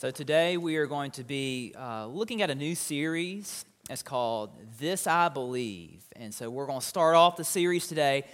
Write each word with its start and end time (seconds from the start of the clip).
So, 0.00 0.10
today 0.10 0.56
we 0.56 0.76
are 0.76 0.86
going 0.86 1.10
to 1.10 1.24
be 1.24 1.74
uh, 1.78 2.06
looking 2.06 2.40
at 2.40 2.48
a 2.48 2.54
new 2.54 2.74
series. 2.74 3.66
It's 3.90 4.02
called 4.02 4.48
This 4.78 5.06
I 5.06 5.28
Believe. 5.28 6.02
And 6.16 6.32
so, 6.32 6.48
we're 6.48 6.64
going 6.64 6.80
to 6.80 6.86
start 6.86 7.16
off 7.16 7.36
the 7.36 7.44
series 7.44 7.86
today 7.86 8.24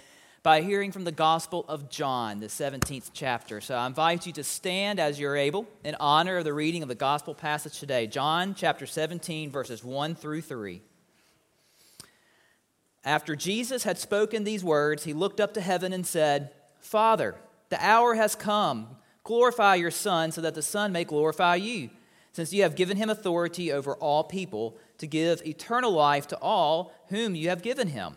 by 0.43 0.61
hearing 0.61 0.93
from 0.93 1.03
the 1.03 1.11
Gospel 1.11 1.65
of 1.67 1.89
John, 1.89 2.39
the 2.39 2.47
17th 2.47 3.09
chapter. 3.11 3.59
So, 3.59 3.75
I 3.75 3.85
invite 3.85 4.25
you 4.25 4.31
to 4.31 4.45
stand 4.45 4.97
as 4.97 5.19
you're 5.19 5.35
able 5.35 5.67
in 5.83 5.97
honor 5.99 6.37
of 6.37 6.45
the 6.45 6.53
reading 6.53 6.83
of 6.83 6.87
the 6.87 6.95
Gospel 6.95 7.35
passage 7.35 7.77
today. 7.81 8.07
John 8.07 8.55
chapter 8.55 8.85
17, 8.85 9.51
verses 9.51 9.83
1 9.83 10.15
through 10.15 10.43
3. 10.43 10.81
After 13.03 13.35
Jesus 13.35 13.83
had 13.83 13.97
spoken 13.97 14.45
these 14.45 14.63
words, 14.63 15.03
he 15.03 15.11
looked 15.11 15.41
up 15.41 15.53
to 15.55 15.59
heaven 15.59 15.91
and 15.91 16.07
said, 16.07 16.51
Father, 16.79 17.35
the 17.67 17.85
hour 17.85 18.15
has 18.15 18.35
come. 18.35 18.95
Glorify 19.27 19.75
your 19.75 19.91
Son, 19.91 20.31
so 20.31 20.39
that 20.39 20.55
the 20.55 20.61
Son 20.61 20.93
may 20.93 21.03
glorify 21.03 21.55
you, 21.55 21.89
since 22.31 22.53
you 22.53 22.63
have 22.63 22.77
given 22.77 22.95
him 22.95 23.09
authority 23.09 23.73
over 23.73 23.93
all 23.95 24.23
people 24.23 24.77
to 24.99 25.05
give 25.05 25.45
eternal 25.45 25.91
life 25.91 26.27
to 26.27 26.37
all 26.37 26.93
whom 27.09 27.35
you 27.35 27.49
have 27.49 27.61
given 27.61 27.89
him. 27.89 28.15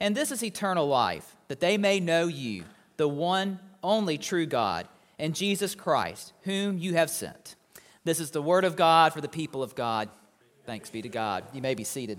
And 0.00 0.16
this 0.16 0.32
is 0.32 0.42
eternal 0.42 0.88
life, 0.88 1.36
that 1.46 1.60
they 1.60 1.78
may 1.78 2.00
know 2.00 2.26
you, 2.26 2.64
the 2.96 3.06
one 3.06 3.60
only 3.84 4.18
true 4.18 4.46
God, 4.46 4.88
and 5.16 5.32
Jesus 5.32 5.76
Christ, 5.76 6.32
whom 6.42 6.76
you 6.76 6.94
have 6.94 7.08
sent. 7.08 7.54
This 8.02 8.18
is 8.18 8.32
the 8.32 8.42
word 8.42 8.64
of 8.64 8.74
God 8.74 9.12
for 9.12 9.20
the 9.20 9.28
people 9.28 9.62
of 9.62 9.76
God. 9.76 10.08
Thanks 10.66 10.90
be 10.90 11.02
to 11.02 11.08
God. 11.08 11.44
You 11.52 11.62
may 11.62 11.76
be 11.76 11.84
seated. 11.84 12.18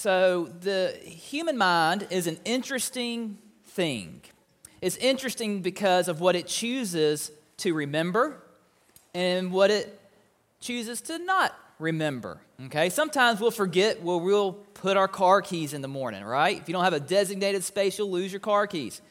So, 0.00 0.48
the 0.62 0.98
human 1.04 1.58
mind 1.58 2.06
is 2.08 2.26
an 2.26 2.38
interesting 2.46 3.36
thing. 3.66 4.22
It's 4.80 4.96
interesting 4.96 5.60
because 5.60 6.08
of 6.08 6.20
what 6.20 6.36
it 6.36 6.46
chooses 6.46 7.30
to 7.58 7.74
remember 7.74 8.42
and 9.12 9.52
what 9.52 9.70
it 9.70 10.00
chooses 10.58 11.02
to 11.02 11.18
not 11.18 11.54
remember. 11.78 12.40
Okay? 12.64 12.88
Sometimes 12.88 13.42
we'll 13.42 13.50
forget 13.50 14.02
where 14.02 14.16
we'll 14.16 14.54
put 14.54 14.96
our 14.96 15.06
car 15.06 15.42
keys 15.42 15.74
in 15.74 15.82
the 15.82 15.88
morning, 15.88 16.24
right? 16.24 16.58
If 16.58 16.66
you 16.66 16.72
don't 16.72 16.84
have 16.84 16.94
a 16.94 17.00
designated 17.00 17.62
space, 17.62 17.98
you'll 17.98 18.10
lose 18.10 18.32
your 18.32 18.40
car 18.40 18.66
keys. 18.66 19.02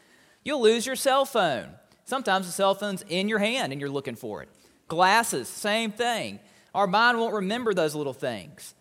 You'll 0.43 0.63
lose 0.63 0.87
your 0.87 0.95
cell 0.95 1.23
phone. 1.23 1.69
Sometimes 2.05 2.47
the 2.47 2.51
cell 2.51 2.73
phone's 2.73 3.05
in 3.09 3.29
your 3.29 3.37
hand 3.37 3.71
and 3.71 3.79
you're 3.79 3.91
looking 3.91 4.15
for 4.15 4.41
it. 4.41 4.49
Glasses, 4.87 5.49
same 5.49 5.91
thing. 5.91 6.39
Our 6.73 6.87
mind 6.87 7.19
won't 7.19 7.35
remember 7.35 7.75
those 7.75 7.93
little 7.93 8.11
things. 8.11 8.73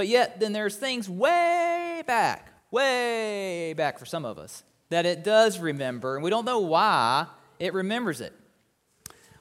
But 0.00 0.08
yet, 0.08 0.40
then 0.40 0.54
there's 0.54 0.76
things 0.76 1.10
way 1.10 2.02
back, 2.06 2.54
way 2.70 3.74
back 3.74 3.98
for 3.98 4.06
some 4.06 4.24
of 4.24 4.38
us, 4.38 4.62
that 4.88 5.04
it 5.04 5.22
does 5.22 5.58
remember, 5.58 6.14
and 6.14 6.24
we 6.24 6.30
don't 6.30 6.46
know 6.46 6.60
why 6.60 7.26
it 7.58 7.74
remembers 7.74 8.22
it. 8.22 8.32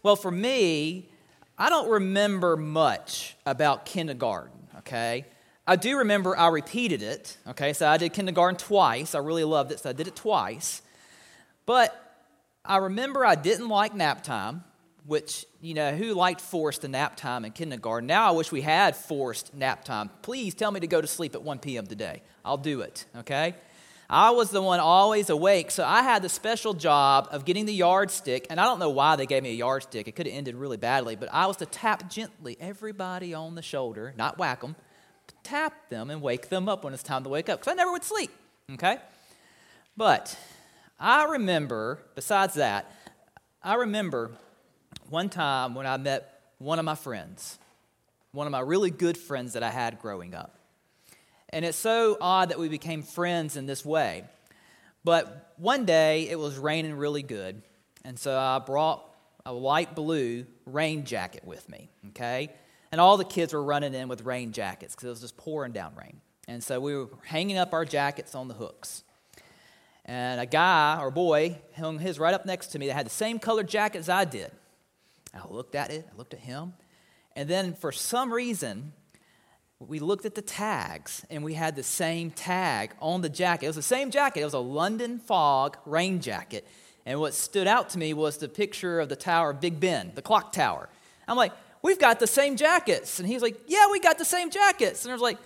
Well, 0.03 0.17
for 0.17 0.31
me, 0.31 1.07
I 1.57 1.69
don't 1.69 1.89
remember 1.89 2.57
much 2.57 3.37
about 3.45 3.85
kindergarten, 3.85 4.67
okay? 4.79 5.27
I 5.65 5.77
do 5.77 5.99
remember 5.99 6.37
I 6.37 6.49
repeated 6.49 7.03
it, 7.03 7.37
okay? 7.47 7.71
So 7.71 7.87
I 7.87 7.95
did 7.95 8.11
kindergarten 8.11 8.57
twice. 8.57 9.15
I 9.15 9.19
really 9.19 9.45
loved 9.45 9.71
it, 9.71 9.79
so 9.79 9.91
I 9.91 9.93
did 9.93 10.09
it 10.09 10.15
twice. 10.17 10.81
But 11.65 11.95
I 12.65 12.79
remember 12.79 13.23
I 13.23 13.35
didn't 13.35 13.69
like 13.69 13.95
nap 13.95 14.25
time 14.25 14.65
which, 15.09 15.47
you 15.59 15.73
know, 15.73 15.91
who 15.91 16.13
liked 16.13 16.39
forced 16.39 16.87
nap 16.87 17.15
time 17.15 17.43
in 17.43 17.51
kindergarten? 17.51 18.05
Now 18.05 18.27
I 18.27 18.31
wish 18.31 18.51
we 18.51 18.61
had 18.61 18.95
forced 18.95 19.55
nap 19.55 19.83
time. 19.83 20.11
Please 20.21 20.53
tell 20.53 20.69
me 20.69 20.79
to 20.81 20.85
go 20.85 21.01
to 21.01 21.07
sleep 21.07 21.33
at 21.33 21.41
1 21.41 21.57
p.m. 21.57 21.87
today. 21.87 22.21
I'll 22.45 22.57
do 22.57 22.81
it, 22.81 23.05
okay? 23.17 23.55
I 24.07 24.29
was 24.29 24.51
the 24.51 24.61
one 24.61 24.79
always 24.79 25.31
awake, 25.31 25.71
so 25.71 25.83
I 25.83 26.03
had 26.03 26.21
the 26.21 26.29
special 26.29 26.75
job 26.75 27.27
of 27.31 27.43
getting 27.43 27.65
the 27.65 27.73
yardstick, 27.73 28.45
and 28.51 28.59
I 28.59 28.65
don't 28.65 28.77
know 28.77 28.91
why 28.91 29.15
they 29.15 29.25
gave 29.25 29.41
me 29.41 29.49
a 29.49 29.55
yardstick. 29.55 30.07
It 30.07 30.15
could 30.15 30.27
have 30.27 30.35
ended 30.35 30.53
really 30.55 30.77
badly, 30.77 31.15
but 31.15 31.29
I 31.33 31.47
was 31.47 31.57
to 31.57 31.65
tap 31.65 32.07
gently 32.07 32.55
everybody 32.59 33.33
on 33.33 33.55
the 33.55 33.63
shoulder, 33.63 34.13
not 34.15 34.37
whack 34.37 34.61
them, 34.61 34.75
tap 35.41 35.89
them 35.89 36.11
and 36.11 36.21
wake 36.21 36.49
them 36.49 36.69
up 36.69 36.83
when 36.83 36.93
it's 36.93 37.01
time 37.01 37.23
to 37.23 37.29
wake 37.29 37.49
up, 37.49 37.61
because 37.61 37.71
I 37.71 37.75
never 37.75 37.91
would 37.91 38.03
sleep, 38.03 38.29
okay? 38.73 38.99
But 39.97 40.37
I 40.99 41.23
remember, 41.23 41.97
besides 42.13 42.53
that, 42.53 42.91
I 43.63 43.73
remember 43.73 44.33
one 45.09 45.29
time 45.29 45.75
when 45.75 45.85
I 45.85 45.97
met 45.97 46.41
one 46.59 46.79
of 46.79 46.85
my 46.85 46.95
friends, 46.95 47.57
one 48.31 48.47
of 48.47 48.51
my 48.51 48.59
really 48.59 48.91
good 48.91 49.17
friends 49.17 49.53
that 49.53 49.63
I 49.63 49.69
had 49.69 49.99
growing 49.99 50.35
up. 50.35 50.55
And 51.49 51.65
it's 51.65 51.77
so 51.77 52.17
odd 52.21 52.49
that 52.49 52.59
we 52.59 52.69
became 52.69 53.01
friends 53.01 53.57
in 53.57 53.65
this 53.65 53.83
way. 53.83 54.23
But 55.03 55.53
one 55.57 55.85
day 55.85 56.29
it 56.29 56.37
was 56.37 56.57
raining 56.57 56.95
really 56.95 57.23
good, 57.23 57.61
and 58.03 58.19
so 58.19 58.37
I 58.37 58.59
brought 58.59 59.03
a 59.45 59.53
light 59.53 59.95
blue 59.95 60.45
rain 60.65 61.05
jacket 61.05 61.43
with 61.45 61.67
me, 61.69 61.89
okay? 62.09 62.49
And 62.91 62.99
all 62.99 63.17
the 63.17 63.25
kids 63.25 63.53
were 63.53 63.63
running 63.63 63.93
in 63.93 64.07
with 64.07 64.23
rain 64.23 64.51
jackets 64.51 64.93
because 64.93 65.07
it 65.07 65.09
was 65.09 65.21
just 65.21 65.37
pouring 65.37 65.71
down 65.71 65.95
rain. 65.95 66.21
And 66.47 66.63
so 66.63 66.79
we 66.79 66.95
were 66.95 67.07
hanging 67.25 67.57
up 67.57 67.73
our 67.73 67.85
jackets 67.85 68.35
on 68.35 68.47
the 68.47 68.53
hooks. 68.53 69.03
And 70.05 70.41
a 70.41 70.45
guy 70.45 70.97
or 70.99 71.11
boy 71.11 71.59
hung 71.77 71.99
his 71.99 72.19
right 72.19 72.33
up 72.33 72.45
next 72.45 72.67
to 72.67 72.79
me 72.79 72.87
that 72.87 72.93
had 72.93 73.05
the 73.05 73.11
same 73.11 73.39
colored 73.39 73.69
jacket 73.69 73.99
as 73.99 74.09
I 74.09 74.25
did. 74.25 74.51
I 75.33 75.47
looked 75.47 75.75
at 75.75 75.91
it, 75.91 76.07
I 76.11 76.17
looked 76.17 76.33
at 76.33 76.39
him, 76.39 76.73
and 77.35 77.49
then 77.49 77.73
for 77.73 77.91
some 77.91 78.33
reason, 78.33 78.93
we 79.79 79.99
looked 79.99 80.25
at 80.25 80.35
the 80.35 80.41
tags 80.41 81.25
and 81.29 81.43
we 81.43 81.53
had 81.53 81.75
the 81.75 81.83
same 81.83 82.31
tag 82.31 82.91
on 82.99 83.21
the 83.21 83.29
jacket. 83.29 83.65
It 83.65 83.69
was 83.69 83.75
the 83.77 83.81
same 83.81 84.11
jacket, 84.11 84.41
it 84.41 84.45
was 84.45 84.53
a 84.53 84.59
London 84.59 85.19
Fog 85.19 85.77
rain 85.85 86.19
jacket. 86.19 86.67
And 87.05 87.19
what 87.19 87.33
stood 87.33 87.65
out 87.65 87.89
to 87.91 87.97
me 87.97 88.13
was 88.13 88.37
the 88.37 88.49
picture 88.49 88.99
of 88.99 89.09
the 89.09 89.15
tower 89.15 89.51
of 89.51 89.61
Big 89.61 89.79
Ben, 89.79 90.11
the 90.15 90.21
clock 90.21 90.51
tower. 90.51 90.89
I'm 91.27 91.37
like, 91.37 91.53
we've 91.81 91.97
got 91.97 92.19
the 92.19 92.27
same 92.27 92.55
jackets. 92.55 93.19
And 93.19 93.27
he's 93.27 93.41
like, 93.41 93.57
yeah, 93.67 93.87
we 93.89 93.99
got 93.99 94.17
the 94.17 94.25
same 94.25 94.51
jackets. 94.51 95.05
And 95.05 95.11
I 95.11 95.15
was 95.15 95.21
like, 95.21 95.37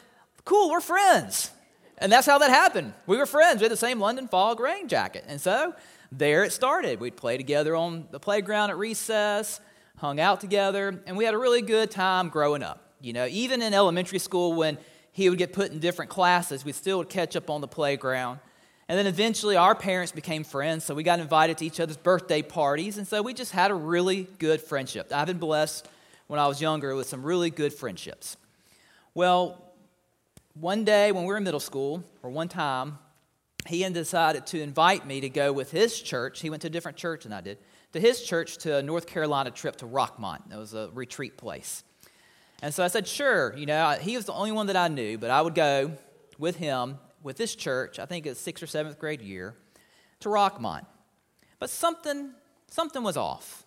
cool, 0.46 0.72
we're 0.72 0.82
friends. 0.82 1.52
And 2.00 2.12
that's 2.12 2.26
how 2.26 2.40
that 2.40 2.50
happened. 2.50 2.94
We 3.06 3.18
were 3.18 3.26
friends. 3.26 3.60
We 3.60 3.66
had 3.66 3.72
the 3.72 3.78
same 3.78 4.00
London 4.00 4.28
Fog 4.28 4.60
rain 4.60 4.88
jacket. 4.88 5.26
And 5.28 5.40
so 5.40 5.76
there 6.12 6.44
it 6.44 6.52
started. 6.52 7.00
We'd 7.00 7.16
play 7.16 7.38
together 7.38 7.76
on 7.76 8.08
the 8.12 8.20
playground 8.20 8.72
at 8.72 8.78
recess 8.78 9.62
hung 10.04 10.20
out 10.20 10.42
together, 10.42 11.02
and 11.08 11.16
we 11.16 11.24
had 11.24 11.34
a 11.34 11.38
really 11.38 11.62
good 11.62 11.90
time 11.90 12.28
growing 12.28 12.62
up. 12.62 12.92
You 13.00 13.14
know, 13.14 13.26
even 13.26 13.62
in 13.62 13.74
elementary 13.74 14.20
school, 14.20 14.52
when 14.52 14.78
he 15.14 15.30
would 15.30 15.40
get 15.40 15.54
put 15.54 15.72
in 15.72 15.80
different 15.80 16.12
classes, 16.12 16.66
we 16.66 16.74
still 16.74 16.98
would 16.98 17.08
catch 17.08 17.38
up 17.38 17.50
on 17.50 17.62
the 17.62 17.70
playground. 17.70 18.40
And 18.90 19.00
then 19.00 19.08
eventually 19.08 19.56
our 19.56 19.74
parents 19.74 20.12
became 20.12 20.44
friends, 20.44 20.84
so 20.84 20.94
we 20.94 21.04
got 21.04 21.22
invited 21.22 21.58
to 21.60 21.66
each 21.66 21.80
other's 21.80 21.96
birthday 21.96 22.42
parties, 22.42 22.98
and 22.98 23.08
so 23.08 23.22
we 23.22 23.34
just 23.34 23.54
had 23.54 23.72
a 23.72 23.74
really 23.74 24.28
good 24.40 24.60
friendship. 24.60 25.10
I've 25.10 25.28
been 25.28 25.38
blessed 25.38 25.88
when 26.28 26.38
I 26.38 26.48
was 26.48 26.60
younger 26.60 26.94
with 26.96 27.08
some 27.08 27.24
really 27.24 27.50
good 27.50 27.72
friendships. 27.72 28.36
Well, 29.14 29.74
one 30.54 30.84
day 30.84 31.14
when 31.14 31.24
we 31.24 31.30
were 31.30 31.38
in 31.38 31.46
middle 31.46 31.62
school, 31.62 32.04
or 32.22 32.30
one 32.30 32.50
time, 32.50 33.00
he 33.68 33.88
decided 33.88 34.48
to 34.48 34.62
invite 34.62 35.08
me 35.08 35.22
to 35.22 35.30
go 35.30 35.54
with 35.54 35.72
his 35.72 35.98
church. 36.02 36.42
He 36.42 36.50
went 36.50 36.62
to 36.64 36.68
a 36.68 36.72
different 36.72 36.98
church 36.98 37.24
than 37.24 37.32
I 37.32 37.40
did 37.40 37.58
to 37.94 38.00
his 38.00 38.22
church 38.22 38.58
to 38.60 38.78
a 38.78 38.84
North 38.84 39.08
Carolina 39.08 39.52
trip 39.52 39.78
to 39.78 39.86
Rockmont. 39.86 40.52
It 40.52 40.58
was 40.58 40.74
a 40.74 40.90
retreat 40.94 41.38
place. 41.38 41.84
And 42.62 42.74
so 42.74 42.84
I 42.84 42.88
said, 42.88 43.08
sure. 43.08 43.56
You 43.56 43.66
know, 43.66 43.92
he 44.02 44.16
was 44.16 44.26
the 44.26 44.34
only 44.34 44.52
one 44.52 44.68
that 44.68 44.76
I 44.76 44.88
knew, 44.88 45.18
but 45.18 45.30
I 45.30 45.42
would 45.42 45.56
go 45.56 45.92
with 46.38 46.58
him, 46.58 46.98
with 47.22 47.38
this 47.38 47.56
church, 47.56 48.00
I 48.00 48.06
think 48.06 48.26
it's 48.26 48.40
sixth 48.40 48.64
or 48.64 48.68
seventh 48.68 49.00
grade 49.00 49.22
year, 49.22 49.56
to 50.22 50.30
Rockmont. 50.30 50.86
But 51.60 51.70
something, 51.70 52.32
something 52.70 53.04
was 53.04 53.16
off. 53.16 53.66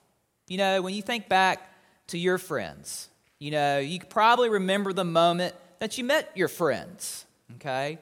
You 0.49 0.59
know, 0.59 0.83
when 0.83 0.95
you 0.95 1.03
think 1.03 1.29
back 1.29 1.73
to 2.09 2.19
your 2.19 2.39
friends, 2.39 3.09
you 3.39 3.51
know, 3.51 3.79
you 3.79 4.01
probably 4.01 4.49
remember 4.49 4.93
the 4.93 5.05
moment 5.05 5.55
that 5.79 5.99
you 5.99 6.05
met 6.05 6.31
your 6.35 6.49
friends, 6.49 7.27
okay? 7.57 7.99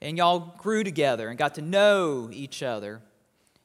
And 0.00 0.16
y'all 0.16 0.54
grew 0.58 0.84
together 0.84 1.28
and 1.28 1.38
got 1.38 1.56
to 1.56 1.62
know 1.62 2.30
each 2.32 2.62
other 2.62 3.00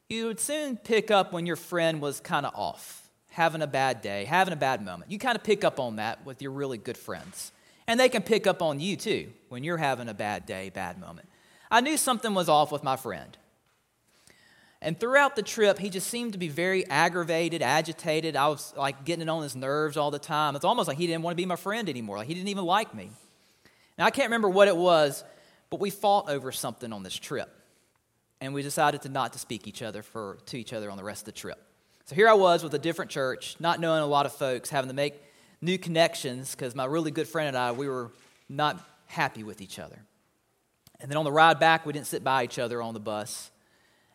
you 0.09 0.25
would 0.25 0.39
soon 0.39 0.75
pick 0.75 1.11
up 1.11 1.31
when 1.31 1.45
your 1.45 1.55
friend 1.55 2.01
was 2.01 2.19
kind 2.19 2.43
of 2.43 2.55
off, 2.55 3.07
having 3.29 3.61
a 3.61 3.67
bad 3.67 4.01
day, 4.01 4.25
having 4.25 4.53
a 4.53 4.57
bad 4.57 4.83
moment. 4.83 5.11
You 5.11 5.19
kind 5.19 5.35
of 5.35 5.43
pick 5.43 5.63
up 5.63 5.79
on 5.79 5.97
that 5.97 6.25
with 6.25 6.41
your 6.41 6.51
really 6.51 6.79
good 6.79 6.97
friends. 6.97 7.51
And 7.87 7.99
they 7.99 8.09
can 8.09 8.23
pick 8.23 8.47
up 8.47 8.63
on 8.63 8.79
you 8.79 8.95
too 8.95 9.29
when 9.49 9.63
you're 9.63 9.77
having 9.77 10.09
a 10.09 10.13
bad 10.15 10.47
day, 10.47 10.71
bad 10.71 10.99
moment. 10.99 11.29
I 11.69 11.81
knew 11.81 11.95
something 11.95 12.33
was 12.33 12.49
off 12.49 12.71
with 12.71 12.83
my 12.83 12.95
friend. 12.95 13.37
And 14.81 14.99
throughout 14.99 15.35
the 15.35 15.43
trip, 15.43 15.77
he 15.77 15.91
just 15.91 16.07
seemed 16.07 16.33
to 16.33 16.39
be 16.39 16.47
very 16.47 16.87
aggravated, 16.87 17.61
agitated. 17.61 18.35
I 18.35 18.47
was 18.47 18.73
like 18.75 19.05
getting 19.05 19.23
it 19.23 19.29
on 19.29 19.43
his 19.43 19.55
nerves 19.55 19.95
all 19.95 20.09
the 20.09 20.17
time. 20.17 20.55
It's 20.55 20.65
almost 20.65 20.87
like 20.87 20.97
he 20.97 21.05
didn't 21.05 21.21
want 21.21 21.33
to 21.33 21.41
be 21.41 21.45
my 21.45 21.55
friend 21.55 21.87
anymore. 21.87 22.17
Like 22.17 22.27
he 22.27 22.33
didn't 22.33 22.47
even 22.47 22.65
like 22.65 22.95
me. 22.95 23.11
Now, 23.97 24.05
I 24.05 24.11
can't 24.11 24.27
remember 24.27 24.49
what 24.49 24.67
it 24.67 24.77
was, 24.77 25.23
but 25.69 25.79
we 25.79 25.91
fought 25.91 26.29
over 26.29 26.51
something 26.51 26.91
on 26.93 27.03
this 27.03 27.15
trip 27.15 27.58
and 28.41 28.53
we 28.53 28.61
decided 28.61 29.01
to 29.03 29.09
not 29.09 29.33
to 29.33 29.39
speak 29.39 29.67
each 29.67 29.81
other 29.81 30.01
for, 30.01 30.37
to 30.47 30.57
each 30.57 30.73
other 30.73 30.89
on 30.89 30.97
the 30.97 31.03
rest 31.03 31.21
of 31.21 31.25
the 31.25 31.31
trip. 31.39 31.61
So 32.05 32.15
here 32.15 32.27
I 32.27 32.33
was 32.33 32.63
with 32.63 32.73
a 32.73 32.79
different 32.79 33.11
church, 33.11 33.55
not 33.59 33.79
knowing 33.79 34.01
a 34.01 34.07
lot 34.07 34.25
of 34.25 34.33
folks, 34.33 34.69
having 34.69 34.89
to 34.89 34.95
make 34.95 35.21
new 35.61 35.77
connections 35.77 36.55
because 36.55 36.73
my 36.73 36.85
really 36.85 37.11
good 37.11 37.27
friend 37.27 37.49
and 37.49 37.57
I, 37.57 37.71
we 37.71 37.87
were 37.87 38.11
not 38.47 38.83
happy 39.05 39.43
with 39.43 39.61
each 39.61 39.77
other. 39.77 39.99
And 40.99 41.09
then 41.09 41.17
on 41.17 41.23
the 41.23 41.31
ride 41.31 41.59
back, 41.59 41.85
we 41.85 41.93
didn't 41.93 42.07
sit 42.07 42.23
by 42.23 42.43
each 42.43 42.59
other 42.59 42.81
on 42.81 42.93
the 42.93 42.99
bus. 42.99 43.51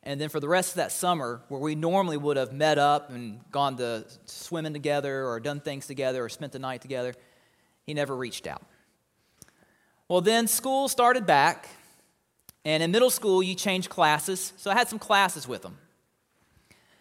And 0.02 0.20
then 0.20 0.28
for 0.28 0.38
the 0.38 0.48
rest 0.48 0.70
of 0.70 0.76
that 0.76 0.92
summer, 0.92 1.40
where 1.48 1.60
we 1.60 1.74
normally 1.74 2.18
would 2.18 2.36
have 2.36 2.52
met 2.52 2.76
up 2.76 3.10
and 3.10 3.40
gone 3.50 3.76
to 3.78 4.04
swimming 4.26 4.74
together 4.74 5.26
or 5.26 5.40
done 5.40 5.60
things 5.60 5.86
together 5.86 6.22
or 6.24 6.28
spent 6.28 6.52
the 6.52 6.58
night 6.58 6.82
together, 6.82 7.14
he 7.84 7.94
never 7.94 8.14
reached 8.14 8.46
out. 8.46 8.62
Well, 10.08 10.20
then 10.20 10.46
school 10.46 10.88
started 10.88 11.24
back, 11.24 11.68
and 12.64 12.82
in 12.82 12.90
middle 12.90 13.10
school, 13.10 13.42
you 13.42 13.54
changed 13.54 13.90
classes, 13.90 14.52
so 14.56 14.70
I 14.70 14.74
had 14.74 14.88
some 14.88 14.98
classes 14.98 15.46
with 15.46 15.64
him. 15.64 15.76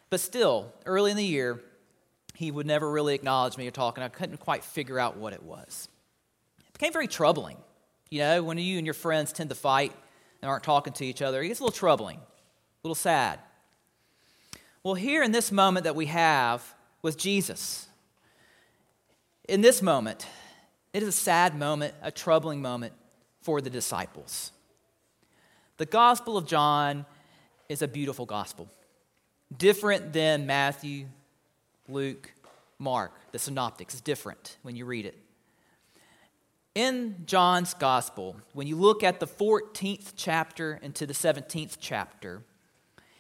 But 0.10 0.20
still, 0.20 0.74
early 0.86 1.12
in 1.12 1.18
the 1.18 1.26
year, 1.26 1.62
he 2.36 2.52
would 2.52 2.66
never 2.66 2.90
really 2.90 3.16
acknowledge 3.16 3.58
me 3.58 3.68
or 3.68 3.72
talk, 3.72 3.98
and 3.98 4.04
I 4.04 4.10
couldn't 4.10 4.38
quite 4.38 4.64
figure 4.64 5.00
out 5.00 5.18
what 5.18 5.34
it 5.34 5.44
was. 5.44 5.88
It 6.60 6.74
became 6.74 6.94
very 6.94 7.08
troubling. 7.08 7.58
You 8.10 8.20
know, 8.20 8.44
when 8.44 8.58
you 8.58 8.78
and 8.78 8.86
your 8.86 8.94
friends 8.94 9.32
tend 9.32 9.50
to 9.50 9.56
fight 9.56 9.92
and 10.42 10.50
aren't 10.50 10.64
talking 10.64 10.94
to 10.94 11.06
each 11.06 11.22
other, 11.22 11.42
it 11.42 11.48
gets 11.48 11.60
a 11.60 11.64
little 11.64 11.76
troubling, 11.76 12.18
a 12.18 12.22
little 12.84 12.96
sad. 12.96 13.40
Well, 14.84 14.96
here 14.96 15.24
in 15.24 15.32
this 15.32 15.52
moment 15.52 15.86
that 15.86 15.96
we 15.96 16.08
have 16.08 16.76
with 17.02 17.18
Jesus, 17.18 17.88
in 19.48 19.62
this 19.62 19.82
moment, 19.82 20.28
it 20.94 21.02
is 21.02 21.10
a 21.10 21.14
sad 21.14 21.58
moment, 21.58 21.94
a 22.02 22.12
troubling 22.12 22.62
moment 22.62 22.94
for 23.42 23.62
the 23.62 23.70
disciples. 23.70 24.52
The 25.78 25.86
Gospel 25.86 26.38
of 26.38 26.48
John 26.48 27.06
is 27.70 27.82
a 27.82 27.88
beautiful 27.88 28.26
gospel, 28.26 28.70
different 29.56 30.14
than 30.14 30.46
Matthew, 30.46 31.08
Luke, 31.88 32.32
Mark. 32.80 33.12
The 33.32 33.40
synoptics 33.40 33.96
is 33.96 34.02
different 34.02 34.58
when 34.62 34.76
you 34.76 34.86
read 34.86 35.06
it. 35.06 35.18
In 36.76 37.24
John's 37.26 37.74
Gospel, 37.74 38.36
when 38.54 38.68
you 38.68 38.76
look 38.76 39.04
at 39.04 39.20
the 39.20 39.28
14th 39.28 40.14
chapter 40.16 40.80
into 40.82 41.06
the 41.06 41.14
17th 41.14 41.78
chapter, 41.80 42.42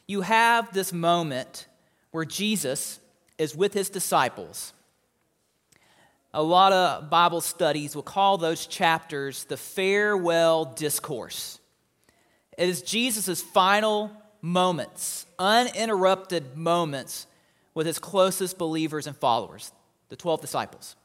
you 0.07 0.21
have 0.21 0.73
this 0.73 0.91
moment 0.91 1.67
where 2.11 2.25
Jesus 2.25 2.99
is 3.37 3.55
with 3.55 3.73
his 3.73 3.89
disciples 3.89 4.73
a 6.33 6.41
lot 6.41 6.73
of 6.73 7.11
Bible 7.11 7.41
studies 7.41 7.95
will 7.95 8.01
call 8.01 8.37
those 8.39 8.65
chapters 8.65 9.43
the 9.45 9.57
farewell 9.57 10.65
discourse. 10.65 11.59
It 12.57 12.69
is 12.69 12.81
Jesus' 12.81 13.41
final 13.41 14.11
moments, 14.41 15.25
uninterrupted 15.39 16.55
moments 16.55 17.27
with 17.73 17.87
his 17.87 17.99
closest 17.99 18.57
believers 18.57 19.07
and 19.07 19.15
followers, 19.15 19.71
the 20.09 20.15
12 20.15 20.41
disciples. 20.41 20.95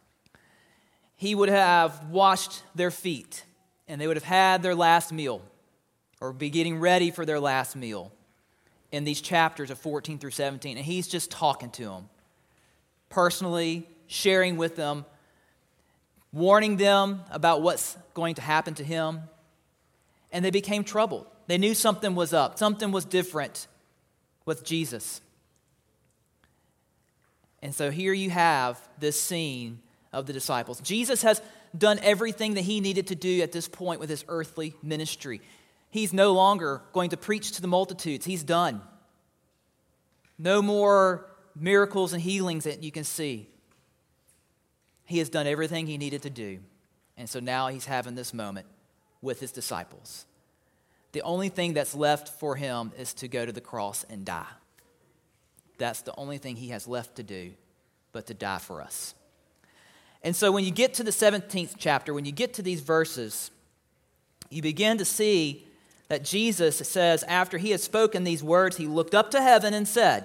He 1.16 1.34
would 1.34 1.48
have 1.48 2.08
washed 2.10 2.62
their 2.74 2.90
feet, 2.90 3.44
and 3.86 4.00
they 4.00 4.06
would 4.06 4.16
have 4.16 4.24
had 4.24 4.62
their 4.62 4.74
last 4.74 5.12
meal, 5.12 5.42
or 6.20 6.32
be 6.32 6.50
getting 6.50 6.78
ready 6.78 7.10
for 7.10 7.24
their 7.24 7.40
last 7.40 7.76
meal 7.76 8.12
in 8.92 9.04
these 9.04 9.20
chapters 9.20 9.70
of 9.70 9.78
14 9.78 10.18
through 10.18 10.30
17. 10.30 10.76
And 10.76 10.84
he's 10.84 11.08
just 11.08 11.30
talking 11.30 11.70
to 11.70 11.84
them, 11.84 12.08
personally 13.08 13.88
sharing 14.06 14.56
with 14.56 14.76
them 14.76 15.04
warning 16.32 16.76
them 16.76 17.22
about 17.30 17.62
what's 17.62 17.96
going 18.14 18.34
to 18.34 18.42
happen 18.42 18.74
to 18.74 18.84
him. 18.84 19.20
And 20.32 20.44
they 20.44 20.50
became 20.50 20.84
troubled. 20.84 21.26
They 21.48 21.58
knew 21.58 21.74
something 21.74 22.14
was 22.14 22.32
up, 22.32 22.58
something 22.58 22.92
was 22.92 23.04
different 23.04 23.66
with 24.44 24.64
Jesus. 24.64 25.20
And 27.60 27.74
so 27.74 27.90
here 27.90 28.12
you 28.12 28.30
have 28.30 28.80
this 29.00 29.20
scene 29.20 29.80
of 30.12 30.26
the 30.26 30.32
disciples. 30.32 30.80
Jesus 30.80 31.22
has 31.22 31.42
done 31.76 31.98
everything 32.02 32.54
that 32.54 32.60
he 32.60 32.80
needed 32.80 33.08
to 33.08 33.14
do 33.14 33.40
at 33.42 33.50
this 33.50 33.66
point 33.66 33.98
with 33.98 34.10
his 34.10 34.24
earthly 34.28 34.74
ministry. 34.82 35.40
He's 35.90 36.12
no 36.12 36.32
longer 36.32 36.82
going 36.92 37.10
to 37.10 37.16
preach 37.16 37.52
to 37.52 37.62
the 37.62 37.68
multitudes, 37.68 38.26
he's 38.26 38.44
done. 38.44 38.80
No 40.38 40.62
more 40.62 41.26
miracles 41.56 42.12
and 42.12 42.22
healings 42.22 42.64
that 42.64 42.82
you 42.82 42.92
can 42.92 43.04
see. 43.04 43.48
He 45.04 45.18
has 45.18 45.30
done 45.30 45.46
everything 45.46 45.86
he 45.86 45.98
needed 45.98 46.22
to 46.22 46.30
do. 46.30 46.60
And 47.16 47.28
so 47.28 47.40
now 47.40 47.68
he's 47.68 47.86
having 47.86 48.14
this 48.14 48.32
moment 48.32 48.66
with 49.20 49.40
his 49.40 49.50
disciples. 49.50 50.26
The 51.12 51.22
only 51.22 51.48
thing 51.48 51.72
that's 51.72 51.94
left 51.94 52.28
for 52.28 52.56
him 52.56 52.92
is 52.98 53.14
to 53.14 53.28
go 53.28 53.46
to 53.46 53.52
the 53.52 53.60
cross 53.60 54.04
and 54.10 54.24
die. 54.24 54.46
That's 55.78 56.02
the 56.02 56.14
only 56.16 56.38
thing 56.38 56.56
he 56.56 56.68
has 56.68 56.86
left 56.86 57.16
to 57.16 57.22
do, 57.22 57.52
but 58.12 58.26
to 58.26 58.34
die 58.34 58.58
for 58.58 58.82
us. 58.82 59.14
And 60.22 60.34
so 60.34 60.50
when 60.50 60.64
you 60.64 60.70
get 60.70 60.94
to 60.94 61.04
the 61.04 61.10
17th 61.10 61.74
chapter, 61.78 62.12
when 62.12 62.24
you 62.24 62.32
get 62.32 62.54
to 62.54 62.62
these 62.62 62.80
verses, 62.80 63.50
you 64.50 64.62
begin 64.62 64.98
to 64.98 65.04
see 65.04 65.66
that 66.08 66.24
Jesus 66.24 66.76
says, 66.76 67.22
after 67.24 67.58
he 67.58 67.70
had 67.70 67.80
spoken 67.80 68.24
these 68.24 68.42
words, 68.42 68.76
he 68.76 68.86
looked 68.86 69.14
up 69.14 69.30
to 69.30 69.40
heaven 69.40 69.74
and 69.74 69.86
said, 69.86 70.24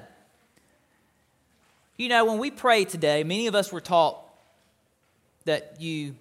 You 1.97 2.09
know, 2.09 2.25
when 2.25 2.39
we 2.39 2.50
pray 2.50 2.85
today, 2.85 3.24
many 3.24 3.47
of 3.47 3.56
us 3.56 3.71
were 3.71 3.81
taught 3.81 4.19
that 5.45 5.80
you 5.80 6.15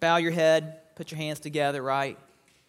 bow 0.00 0.16
your 0.16 0.32
head, 0.32 0.78
put 0.96 1.10
your 1.10 1.18
hands 1.18 1.40
together, 1.40 1.82
right? 1.82 2.18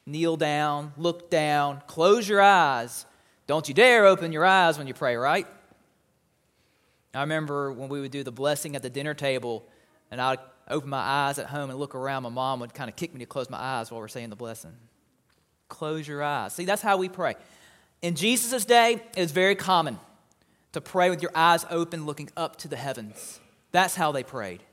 Kneel 0.07 0.37
down, 0.37 0.93
look 0.97 1.29
down, 1.29 1.83
close 1.85 2.27
your 2.27 2.41
eyes. 2.41 3.05
Don't 3.45 3.67
you 3.67 3.73
dare 3.73 4.05
open 4.05 4.31
your 4.31 4.45
eyes 4.45 4.77
when 4.77 4.87
you 4.87 4.93
pray, 4.93 5.17
right? 5.17 5.45
I 7.13 7.21
remember 7.21 7.73
when 7.73 7.89
we 7.89 7.99
would 7.99 8.11
do 8.11 8.23
the 8.23 8.31
blessing 8.31 8.77
at 8.77 8.81
the 8.81 8.89
dinner 8.89 9.13
table, 9.13 9.67
and 10.09 10.21
I'd 10.21 10.39
open 10.69 10.89
my 10.89 10.97
eyes 10.97 11.39
at 11.39 11.47
home 11.47 11.69
and 11.69 11.77
look 11.77 11.93
around. 11.93 12.23
My 12.23 12.29
mom 12.29 12.61
would 12.61 12.73
kind 12.73 12.89
of 12.89 12.95
kick 12.95 13.13
me 13.13 13.19
to 13.19 13.25
close 13.25 13.49
my 13.49 13.57
eyes 13.57 13.91
while 13.91 13.99
we're 13.99 14.07
saying 14.07 14.29
the 14.29 14.37
blessing. 14.37 14.73
Close 15.67 16.07
your 16.07 16.23
eyes. 16.23 16.53
See, 16.53 16.63
that's 16.63 16.81
how 16.81 16.95
we 16.95 17.09
pray. 17.09 17.35
In 18.01 18.15
Jesus' 18.15 18.63
day, 18.63 19.01
it 19.15 19.21
was 19.21 19.31
very 19.31 19.55
common 19.55 19.99
to 20.71 20.79
pray 20.79 21.09
with 21.09 21.21
your 21.21 21.31
eyes 21.35 21.65
open, 21.69 22.05
looking 22.05 22.29
up 22.37 22.55
to 22.57 22.69
the 22.69 22.77
heavens. 22.77 23.41
That's 23.73 23.95
how 23.95 24.13
they 24.13 24.23
prayed. 24.23 24.63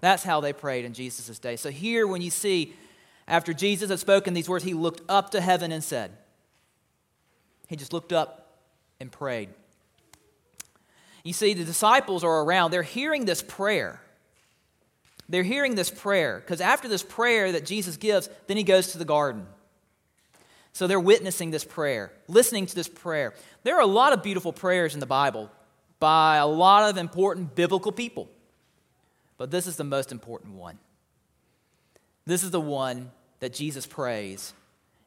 That's 0.00 0.22
how 0.22 0.40
they 0.40 0.52
prayed 0.52 0.84
in 0.84 0.92
Jesus' 0.92 1.38
day. 1.40 1.56
So 1.56 1.70
here, 1.70 2.06
when 2.06 2.22
you 2.22 2.30
see, 2.30 2.74
after 3.30 3.54
Jesus 3.54 3.90
had 3.90 4.00
spoken 4.00 4.34
these 4.34 4.48
words, 4.48 4.64
he 4.64 4.74
looked 4.74 5.02
up 5.08 5.30
to 5.30 5.40
heaven 5.40 5.70
and 5.70 5.84
said, 5.84 6.10
He 7.68 7.76
just 7.76 7.92
looked 7.92 8.12
up 8.12 8.58
and 8.98 9.10
prayed. 9.10 9.50
You 11.22 11.32
see, 11.32 11.54
the 11.54 11.64
disciples 11.64 12.24
are 12.24 12.42
around, 12.42 12.72
they're 12.72 12.82
hearing 12.82 13.24
this 13.24 13.40
prayer. 13.40 14.02
They're 15.28 15.44
hearing 15.44 15.76
this 15.76 15.90
prayer 15.90 16.40
because 16.40 16.60
after 16.60 16.88
this 16.88 17.04
prayer 17.04 17.52
that 17.52 17.64
Jesus 17.64 17.96
gives, 17.96 18.28
then 18.48 18.56
he 18.56 18.64
goes 18.64 18.88
to 18.92 18.98
the 18.98 19.04
garden. 19.04 19.46
So 20.72 20.88
they're 20.88 20.98
witnessing 20.98 21.52
this 21.52 21.64
prayer, 21.64 22.10
listening 22.26 22.66
to 22.66 22.74
this 22.74 22.88
prayer. 22.88 23.34
There 23.62 23.76
are 23.76 23.80
a 23.80 23.86
lot 23.86 24.12
of 24.12 24.24
beautiful 24.24 24.52
prayers 24.52 24.94
in 24.94 24.98
the 24.98 25.06
Bible 25.06 25.48
by 26.00 26.38
a 26.38 26.46
lot 26.48 26.90
of 26.90 26.96
important 26.96 27.54
biblical 27.54 27.92
people. 27.92 28.28
But 29.38 29.52
this 29.52 29.68
is 29.68 29.76
the 29.76 29.84
most 29.84 30.10
important 30.10 30.54
one. 30.54 30.78
This 32.26 32.42
is 32.42 32.50
the 32.50 32.60
one 32.60 33.12
that 33.40 33.52
Jesus 33.52 33.86
prays, 33.86 34.52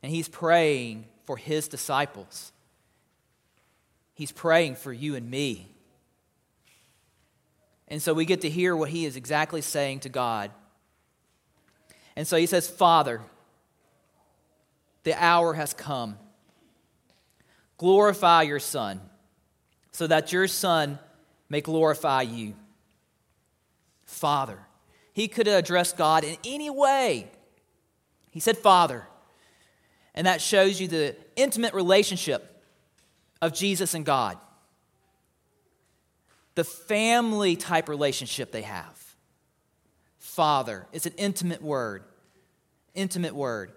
and 0.01 0.11
he's 0.11 0.27
praying 0.27 1.05
for 1.25 1.37
his 1.37 1.67
disciples. 1.67 2.51
He's 4.13 4.31
praying 4.31 4.75
for 4.75 4.91
you 4.91 5.15
and 5.15 5.29
me. 5.29 5.67
And 7.87 8.01
so 8.01 8.13
we 8.13 8.25
get 8.25 8.41
to 8.41 8.49
hear 8.49 8.75
what 8.75 8.89
he 8.89 9.05
is 9.05 9.15
exactly 9.15 9.61
saying 9.61 10.01
to 10.01 10.09
God. 10.09 10.51
And 12.15 12.27
so 12.27 12.37
he 12.37 12.45
says, 12.45 12.67
Father, 12.67 13.21
the 15.03 15.13
hour 15.13 15.53
has 15.53 15.73
come. 15.73 16.17
Glorify 17.77 18.43
your 18.43 18.59
Son, 18.59 19.01
so 19.91 20.07
that 20.07 20.31
your 20.31 20.47
Son 20.47 20.99
may 21.49 21.61
glorify 21.61 22.21
you. 22.21 22.55
Father. 24.05 24.59
He 25.11 25.27
could 25.27 25.47
have 25.47 25.59
addressed 25.59 25.97
God 25.97 26.23
in 26.23 26.37
any 26.43 26.69
way. 26.69 27.29
He 28.33 28.39
said, 28.39 28.57
Father. 28.57 29.07
And 30.15 30.27
that 30.27 30.41
shows 30.41 30.81
you 30.81 30.87
the 30.87 31.15
intimate 31.35 31.73
relationship 31.73 32.63
of 33.41 33.53
Jesus 33.53 33.93
and 33.93 34.03
God. 34.03 34.37
The 36.55 36.63
family 36.63 37.55
type 37.55 37.87
relationship 37.87 38.51
they 38.51 38.63
have. 38.63 38.99
Father. 40.17 40.87
It's 40.91 41.05
an 41.05 41.13
intimate 41.17 41.61
word. 41.61 42.03
Intimate 42.95 43.35
word. 43.35 43.71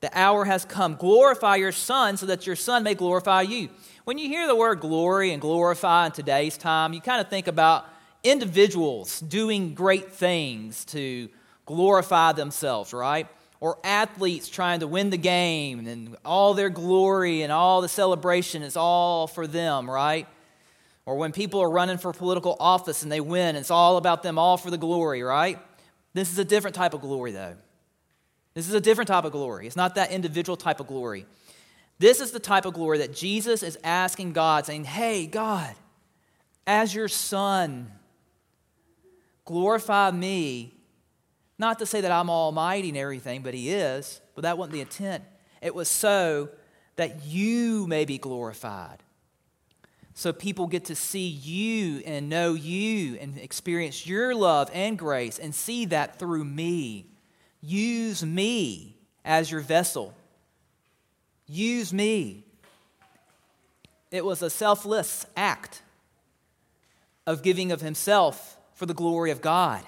The 0.00 0.10
hour 0.18 0.44
has 0.44 0.64
come. 0.64 0.96
Glorify 0.96 1.56
your 1.56 1.70
Son 1.70 2.16
so 2.16 2.26
that 2.26 2.44
your 2.44 2.56
Son 2.56 2.82
may 2.82 2.94
glorify 2.94 3.42
you. 3.42 3.68
When 4.04 4.18
you 4.18 4.28
hear 4.28 4.48
the 4.48 4.56
word 4.56 4.80
glory 4.80 5.32
and 5.32 5.40
glorify 5.40 6.06
in 6.06 6.12
today's 6.12 6.58
time, 6.58 6.92
you 6.92 7.00
kind 7.00 7.20
of 7.20 7.28
think 7.28 7.46
about 7.46 7.86
individuals 8.24 9.20
doing 9.20 9.74
great 9.74 10.12
things 10.12 10.84
to 10.86 11.28
glorify 11.66 12.32
themselves, 12.32 12.92
right? 12.92 13.28
Or 13.62 13.78
athletes 13.84 14.48
trying 14.48 14.80
to 14.80 14.88
win 14.88 15.10
the 15.10 15.16
game 15.16 15.86
and 15.86 16.16
all 16.24 16.52
their 16.52 16.68
glory 16.68 17.42
and 17.42 17.52
all 17.52 17.80
the 17.80 17.88
celebration 17.88 18.64
is 18.64 18.76
all 18.76 19.28
for 19.28 19.46
them, 19.46 19.88
right? 19.88 20.26
Or 21.06 21.14
when 21.14 21.30
people 21.30 21.60
are 21.60 21.70
running 21.70 21.96
for 21.96 22.12
political 22.12 22.56
office 22.58 23.04
and 23.04 23.12
they 23.12 23.20
win, 23.20 23.54
it's 23.54 23.70
all 23.70 23.98
about 23.98 24.24
them, 24.24 24.36
all 24.36 24.56
for 24.56 24.72
the 24.72 24.78
glory, 24.78 25.22
right? 25.22 25.60
This 26.12 26.32
is 26.32 26.40
a 26.40 26.44
different 26.44 26.74
type 26.74 26.92
of 26.92 27.02
glory, 27.02 27.30
though. 27.30 27.54
This 28.54 28.66
is 28.66 28.74
a 28.74 28.80
different 28.80 29.06
type 29.06 29.22
of 29.22 29.30
glory. 29.30 29.68
It's 29.68 29.76
not 29.76 29.94
that 29.94 30.10
individual 30.10 30.56
type 30.56 30.80
of 30.80 30.88
glory. 30.88 31.24
This 32.00 32.20
is 32.20 32.32
the 32.32 32.40
type 32.40 32.64
of 32.64 32.74
glory 32.74 32.98
that 32.98 33.14
Jesus 33.14 33.62
is 33.62 33.78
asking 33.84 34.32
God, 34.32 34.66
saying, 34.66 34.86
Hey, 34.86 35.26
God, 35.26 35.72
as 36.66 36.92
your 36.92 37.06
son, 37.06 37.92
glorify 39.44 40.10
me. 40.10 40.74
Not 41.58 41.78
to 41.78 41.86
say 41.86 42.00
that 42.00 42.10
I'm 42.10 42.30
almighty 42.30 42.88
and 42.88 42.98
everything, 42.98 43.42
but 43.42 43.54
he 43.54 43.70
is, 43.70 44.20
but 44.34 44.42
that 44.42 44.58
wasn't 44.58 44.74
the 44.74 44.80
intent. 44.80 45.24
It 45.60 45.74
was 45.74 45.88
so 45.88 46.48
that 46.96 47.24
you 47.24 47.86
may 47.86 48.04
be 48.04 48.18
glorified. 48.18 49.02
So 50.14 50.32
people 50.32 50.66
get 50.66 50.86
to 50.86 50.94
see 50.94 51.28
you 51.28 52.02
and 52.04 52.28
know 52.28 52.54
you 52.54 53.16
and 53.16 53.38
experience 53.38 54.06
your 54.06 54.34
love 54.34 54.70
and 54.74 54.98
grace 54.98 55.38
and 55.38 55.54
see 55.54 55.86
that 55.86 56.18
through 56.18 56.44
me. 56.44 57.06
Use 57.62 58.24
me 58.24 58.96
as 59.24 59.50
your 59.50 59.60
vessel. 59.60 60.14
Use 61.46 61.92
me. 61.92 62.44
It 64.10 64.24
was 64.24 64.42
a 64.42 64.50
selfless 64.50 65.24
act 65.36 65.82
of 67.26 67.42
giving 67.42 67.72
of 67.72 67.80
himself 67.80 68.58
for 68.74 68.84
the 68.84 68.94
glory 68.94 69.30
of 69.30 69.40
God. 69.40 69.82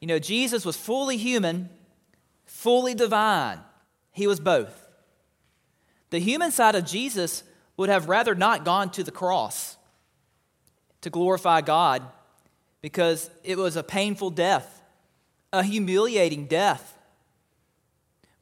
You 0.00 0.06
know, 0.06 0.18
Jesus 0.18 0.64
was 0.64 0.76
fully 0.76 1.16
human, 1.16 1.68
fully 2.46 2.94
divine. 2.94 3.60
He 4.12 4.26
was 4.26 4.40
both. 4.40 4.88
The 6.10 6.18
human 6.18 6.50
side 6.50 6.74
of 6.74 6.84
Jesus 6.84 7.44
would 7.76 7.88
have 7.88 8.08
rather 8.08 8.34
not 8.34 8.64
gone 8.64 8.90
to 8.90 9.04
the 9.04 9.10
cross 9.10 9.76
to 11.02 11.10
glorify 11.10 11.60
God 11.60 12.02
because 12.82 13.30
it 13.44 13.56
was 13.56 13.76
a 13.76 13.82
painful 13.82 14.30
death, 14.30 14.82
a 15.52 15.62
humiliating 15.62 16.46
death. 16.46 16.96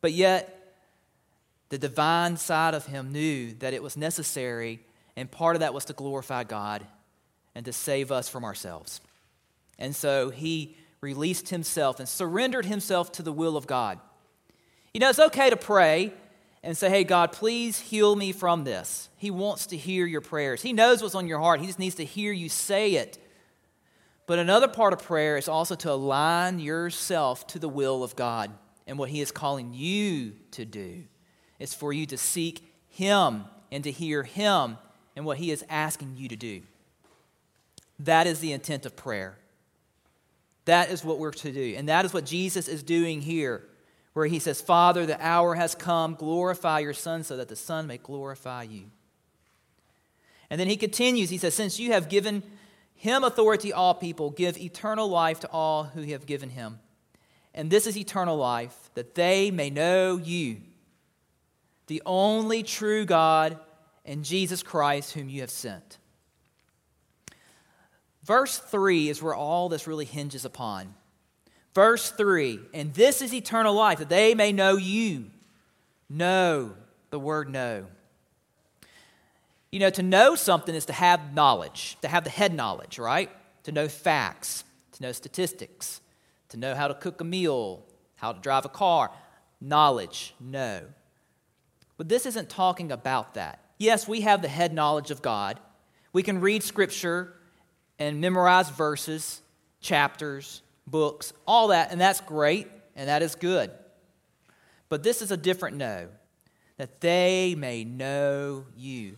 But 0.01 0.13
yet, 0.13 0.55
the 1.69 1.79
divine 1.79 2.37
side 2.37 2.75
of 2.75 2.87
him 2.87 3.13
knew 3.13 3.53
that 3.55 3.75
it 3.75 3.83
was 3.83 3.97
necessary, 3.97 4.81
and 5.17 5.31
part 5.31 5.57
of 5.57 5.61
that 5.61 5.75
was 5.75 5.85
to 5.87 5.93
glorify 5.93 6.45
God 6.45 6.87
and 7.55 7.65
to 7.67 7.73
save 7.73 8.11
us 8.11 8.29
from 8.29 8.45
ourselves. 8.45 9.01
And 9.79 9.95
so 9.95 10.31
he 10.31 10.77
released 11.01 11.51
himself 11.51 11.99
and 11.99 12.09
surrendered 12.09 12.65
himself 12.65 13.13
to 13.13 13.23
the 13.23 13.33
will 13.33 13.57
of 13.57 13.67
God. 13.67 13.99
You 14.93 15.01
know, 15.01 15.11
it's 15.11 15.19
okay 15.19 15.51
to 15.51 15.57
pray 15.57 16.13
and 16.63 16.77
say, 16.77 16.91
Hey, 16.91 17.05
God, 17.05 17.33
please 17.33 17.79
heal 17.79 18.17
me 18.17 18.33
from 18.33 18.65
this. 18.65 19.09
He 19.17 19.31
wants 19.31 19.67
to 19.67 19.77
hear 19.77 20.07
your 20.07 20.21
prayers. 20.21 20.63
He 20.63 20.73
knows 20.73 21.03
what's 21.03 21.15
on 21.15 21.27
your 21.27 21.39
heart, 21.39 21.61
He 21.61 21.67
just 21.67 21.79
needs 21.79 21.95
to 21.97 22.05
hear 22.05 22.33
you 22.33 22.49
say 22.49 22.95
it. 22.95 23.19
But 24.27 24.39
another 24.39 24.69
part 24.69 24.93
of 24.93 25.03
prayer 25.03 25.39
is 25.39 25.49
also 25.49 25.75
to 25.77 25.91
align 25.91 26.59
yourself 26.59 27.47
to 27.49 27.59
the 27.59 27.69
will 27.69 28.05
of 28.05 28.15
God 28.15 28.51
and 28.87 28.99
what 28.99 29.09
He 29.09 29.21
is 29.21 29.31
calling 29.31 29.73
you 29.73 30.33
to 30.51 30.65
do. 30.65 31.05
It's 31.59 31.75
for 31.75 31.93
you 31.93 32.05
to 32.07 32.19
seek 32.19 32.63
Him 32.89 33.45
and 33.73 33.85
to 33.85 33.91
hear 33.91 34.23
Him 34.25 34.77
and 35.17 35.25
what 35.25 35.39
He 35.39 35.51
is 35.51 35.65
asking 35.71 36.17
you 36.17 36.29
to 36.29 36.37
do. 36.37 36.63
That 37.99 38.27
is 38.27 38.41
the 38.41 38.53
intent 38.53 38.85
of 38.85 38.97
prayer. 38.97 39.39
That 40.69 40.91
is 40.91 41.03
what 41.03 41.19
we're 41.19 41.33
to 41.33 41.51
do. 41.51 41.75
And 41.79 41.89
that 41.89 42.05
is 42.05 42.13
what 42.13 42.27
Jesus 42.27 42.69
is 42.69 42.83
doing 42.83 43.23
here 43.23 43.65
where 44.13 44.27
he 44.27 44.39
says, 44.39 44.61
Father, 44.61 45.07
the 45.07 45.19
hour 45.25 45.55
has 45.55 45.75
come, 45.75 46.15
glorify 46.15 46.81
your 46.81 46.93
Son 46.93 47.25
so 47.25 47.39
that 47.39 47.49
the 47.49 47.57
Son 47.57 47.87
may 47.87 47.97
glorify 47.97 48.65
you. 48.65 48.91
And 50.51 50.61
then 50.61 50.69
he 50.69 50.77
continues, 50.77 51.31
he 51.31 51.39
says, 51.39 51.55
Since 51.55 51.81
you 51.81 51.93
have 51.93 52.11
given 52.11 52.43
him 52.95 53.25
authority, 53.25 53.73
all 53.73 53.95
people, 53.95 54.31
give 54.31 54.59
eternal 54.59 55.09
life 55.09 55.41
to 55.41 55.51
all 55.51 55.85
who 55.85 56.03
have 56.03 56.27
given 56.27 56.51
him. 56.51 56.81
And 57.55 57.71
this 57.71 57.87
is 57.87 57.97
eternal 57.97 58.37
life, 58.37 58.91
that 58.93 59.15
they 59.15 59.51
may 59.51 59.71
know 59.71 60.19
you, 60.19 60.59
the 61.87 62.03
only 62.05 62.63
true 62.63 63.07
God, 63.07 63.59
and 64.05 64.23
Jesus 64.23 64.63
Christ, 64.63 65.15
whom 65.15 65.31
you 65.31 65.41
have 65.41 65.51
sent. 65.51 65.98
Verse 68.29 68.59
3 68.59 69.09
is 69.09 69.23
where 69.23 69.35
all 69.35 69.71
this 69.71 69.87
really 69.87 70.05
hinges 70.05 70.45
upon. 70.45 70.95
Verse 71.75 72.11
3 72.11 72.61
And 72.75 72.93
this 72.93 73.23
is 73.23 73.33
eternal 73.33 73.75
life, 73.75 74.01
that 74.01 74.11
they 74.11 74.35
may 74.35 74.53
know 74.53 74.77
you. 74.77 75.31
Know, 76.11 76.75
the 77.09 77.19
word 77.19 77.49
know. 77.49 77.87
You 79.73 79.81
know, 79.81 79.89
to 79.89 80.03
know 80.03 80.35
something 80.35 80.75
is 80.75 80.85
to 80.87 80.93
have 80.93 81.33
knowledge, 81.33 81.97
to 82.03 82.09
have 82.09 82.25
the 82.25 82.31
head 82.31 82.53
knowledge, 82.53 82.99
right? 82.99 83.31
To 83.63 83.73
know 83.73 83.89
facts, 83.89 84.63
to 84.93 85.03
know 85.03 85.13
statistics, 85.13 86.03
to 86.51 86.59
know 86.59 86.75
how 86.75 86.87
to 86.87 86.95
cook 86.95 87.23
a 87.23 87.25
meal, 87.25 87.83
how 88.17 88.33
to 88.33 88.41
drive 88.41 88.67
a 88.67 88.71
car. 88.71 89.11
Knowledge, 89.59 90.35
know. 90.39 90.83
But 91.97 92.11
this 92.11 92.27
isn't 92.27 92.51
talking 92.51 92.93
about 92.93 93.35
that. 93.35 93.61
Yes, 93.79 94.07
we 94.07 94.21
have 94.21 94.43
the 94.43 94.49
head 94.49 94.75
knowledge 94.75 95.11
of 95.11 95.23
God. 95.23 95.59
We 96.13 96.23
can 96.23 96.43
read 96.43 96.63
scripture 96.63 97.33
and 97.99 98.21
memorize 98.21 98.71
verses, 98.71 99.43
chapters, 99.81 100.63
books, 100.87 101.33
all 101.47 101.69
that, 101.69 101.93
and 101.93 102.01
that's 102.01 102.21
great 102.21 102.69
and 102.97 103.09
that 103.09 103.23
is 103.23 103.35
good. 103.35 103.71
But 104.89 105.03
this 105.03 105.23
is 105.23 105.31
a 105.31 105.37
different 105.37 105.77
know 105.77 106.09
that 106.77 107.01
they 107.01 107.55
may 107.57 107.85
know 107.85 108.65
you. 108.77 109.17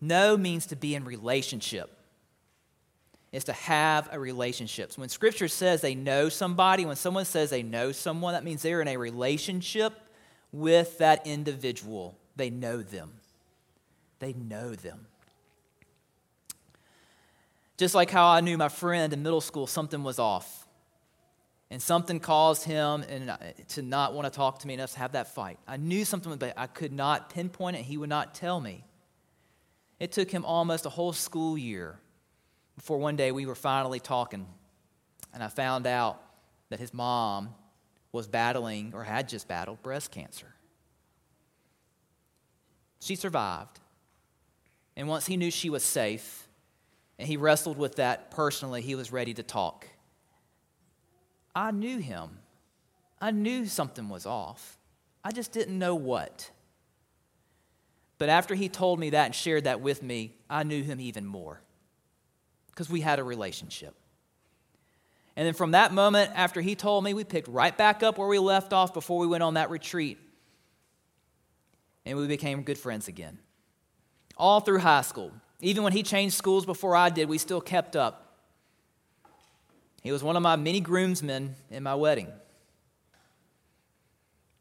Know 0.00 0.36
means 0.36 0.66
to 0.66 0.76
be 0.76 0.94
in 0.94 1.04
relationship. 1.04 1.90
Is 3.32 3.44
to 3.44 3.52
have 3.52 4.08
a 4.12 4.20
relationship. 4.20 4.92
So 4.92 5.00
when 5.00 5.08
scripture 5.08 5.48
says 5.48 5.80
they 5.80 5.96
know 5.96 6.28
somebody, 6.28 6.86
when 6.86 6.94
someone 6.94 7.24
says 7.24 7.50
they 7.50 7.64
know 7.64 7.90
someone, 7.90 8.34
that 8.34 8.44
means 8.44 8.62
they're 8.62 8.80
in 8.80 8.86
a 8.86 8.96
relationship 8.96 9.92
with 10.52 10.98
that 10.98 11.26
individual. 11.26 12.16
They 12.36 12.50
know 12.50 12.80
them. 12.82 13.14
They 14.20 14.34
know 14.34 14.74
them. 14.74 15.06
Just 17.76 17.94
like 17.94 18.10
how 18.10 18.26
I 18.28 18.40
knew 18.40 18.56
my 18.56 18.68
friend 18.68 19.12
in 19.12 19.22
middle 19.22 19.40
school, 19.40 19.66
something 19.66 20.02
was 20.02 20.18
off. 20.18 20.68
And 21.70 21.82
something 21.82 22.20
caused 22.20 22.64
him 22.64 23.02
and 23.08 23.30
uh, 23.30 23.36
to 23.68 23.82
not 23.82 24.14
want 24.14 24.26
to 24.26 24.36
talk 24.36 24.60
to 24.60 24.66
me 24.66 24.74
enough 24.74 24.92
to 24.92 24.98
have 25.00 25.12
that 25.12 25.34
fight. 25.34 25.58
I 25.66 25.76
knew 25.76 26.04
something, 26.04 26.36
but 26.36 26.54
I 26.56 26.66
could 26.68 26.92
not 26.92 27.30
pinpoint 27.30 27.76
it. 27.76 27.82
He 27.82 27.96
would 27.96 28.08
not 28.10 28.34
tell 28.34 28.60
me. 28.60 28.84
It 29.98 30.12
took 30.12 30.30
him 30.30 30.44
almost 30.44 30.86
a 30.86 30.90
whole 30.90 31.12
school 31.12 31.58
year 31.58 31.98
before 32.76 32.98
one 32.98 33.16
day 33.16 33.32
we 33.32 33.46
were 33.46 33.54
finally 33.54 33.98
talking. 33.98 34.46
And 35.32 35.42
I 35.42 35.48
found 35.48 35.86
out 35.86 36.20
that 36.68 36.78
his 36.78 36.94
mom 36.94 37.54
was 38.12 38.28
battling, 38.28 38.92
or 38.94 39.02
had 39.02 39.28
just 39.28 39.48
battled, 39.48 39.82
breast 39.82 40.12
cancer. 40.12 40.46
She 43.00 43.16
survived. 43.16 43.80
And 44.96 45.08
once 45.08 45.26
he 45.26 45.36
knew 45.36 45.50
she 45.50 45.68
was 45.68 45.82
safe, 45.82 46.43
and 47.18 47.28
he 47.28 47.36
wrestled 47.36 47.78
with 47.78 47.96
that 47.96 48.30
personally. 48.30 48.82
He 48.82 48.94
was 48.94 49.12
ready 49.12 49.34
to 49.34 49.42
talk. 49.42 49.86
I 51.54 51.70
knew 51.70 51.98
him. 51.98 52.38
I 53.20 53.30
knew 53.30 53.66
something 53.66 54.08
was 54.08 54.26
off. 54.26 54.78
I 55.22 55.30
just 55.30 55.52
didn't 55.52 55.78
know 55.78 55.94
what. 55.94 56.50
But 58.18 58.28
after 58.28 58.54
he 58.54 58.68
told 58.68 58.98
me 58.98 59.10
that 59.10 59.26
and 59.26 59.34
shared 59.34 59.64
that 59.64 59.80
with 59.80 60.02
me, 60.02 60.34
I 60.48 60.62
knew 60.62 60.82
him 60.82 61.00
even 61.00 61.26
more 61.26 61.60
because 62.70 62.90
we 62.90 63.00
had 63.00 63.18
a 63.18 63.24
relationship. 63.24 63.94
And 65.36 65.46
then 65.46 65.54
from 65.54 65.72
that 65.72 65.92
moment, 65.92 66.30
after 66.34 66.60
he 66.60 66.74
told 66.74 67.02
me, 67.02 67.12
we 67.12 67.24
picked 67.24 67.48
right 67.48 67.76
back 67.76 68.02
up 68.02 68.18
where 68.18 68.28
we 68.28 68.38
left 68.38 68.72
off 68.72 68.94
before 68.94 69.18
we 69.18 69.26
went 69.26 69.42
on 69.42 69.54
that 69.54 69.70
retreat. 69.70 70.18
And 72.06 72.18
we 72.18 72.26
became 72.26 72.62
good 72.62 72.78
friends 72.78 73.08
again. 73.08 73.38
All 74.36 74.60
through 74.60 74.80
high 74.80 75.02
school. 75.02 75.32
Even 75.64 75.82
when 75.82 75.94
he 75.94 76.02
changed 76.02 76.34
schools 76.34 76.66
before 76.66 76.94
I 76.94 77.08
did, 77.08 77.26
we 77.26 77.38
still 77.38 77.62
kept 77.62 77.96
up. 77.96 78.36
He 80.02 80.12
was 80.12 80.22
one 80.22 80.36
of 80.36 80.42
my 80.42 80.56
many 80.56 80.78
groomsmen 80.78 81.56
in 81.70 81.82
my 81.82 81.94
wedding. 81.94 82.28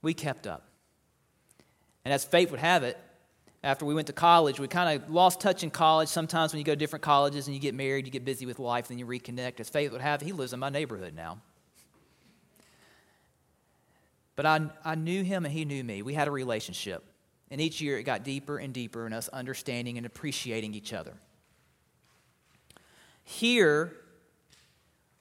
We 0.02 0.14
kept 0.14 0.48
up. 0.48 0.64
And 2.06 2.14
as 2.14 2.24
fate 2.24 2.52
would 2.52 2.62
have 2.62 2.84
it, 2.84 2.98
after 3.66 3.84
we 3.86 3.94
went 3.94 4.08
to 4.08 4.14
college, 4.14 4.62
we 4.62 4.70
kind 4.70 5.02
of 5.02 5.10
lost 5.10 5.42
touch 5.42 5.62
in 5.62 5.72
college. 5.72 6.08
Sometimes 6.08 6.54
when 6.54 6.60
you 6.60 6.64
go 6.64 6.72
to 6.72 6.78
different 6.78 7.04
colleges 7.04 7.48
and 7.48 7.54
you 7.54 7.60
get 7.60 7.76
married, 7.76 8.06
you 8.06 8.12
get 8.12 8.24
busy 8.24 8.46
with 8.46 8.58
life, 8.58 8.88
then 8.88 8.98
you 8.98 9.06
reconnect. 9.06 9.60
As 9.60 9.68
fate 9.68 9.92
would 9.92 10.00
have 10.00 10.22
it, 10.22 10.26
he 10.26 10.32
lives 10.32 10.54
in 10.54 10.60
my 10.62 10.70
neighborhood 10.70 11.14
now. 11.14 11.42
But 14.38 14.46
I, 14.46 14.70
I 14.86 14.96
knew 14.96 15.22
him 15.24 15.44
and 15.44 15.54
he 15.54 15.66
knew 15.66 15.84
me. 15.84 16.02
We 16.02 16.14
had 16.14 16.30
a 16.30 16.32
relationship. 16.32 17.04
And 17.54 17.62
each 17.62 17.82
year 17.82 18.00
it 18.00 18.04
got 18.04 18.24
deeper 18.24 18.58
and 18.58 18.74
deeper 18.74 19.06
in 19.06 19.14
us 19.14 19.28
understanding 19.28 19.98
and 19.98 20.08
appreciating 20.08 20.74
each 20.74 20.92
other. 20.92 21.14
Here, 23.24 23.94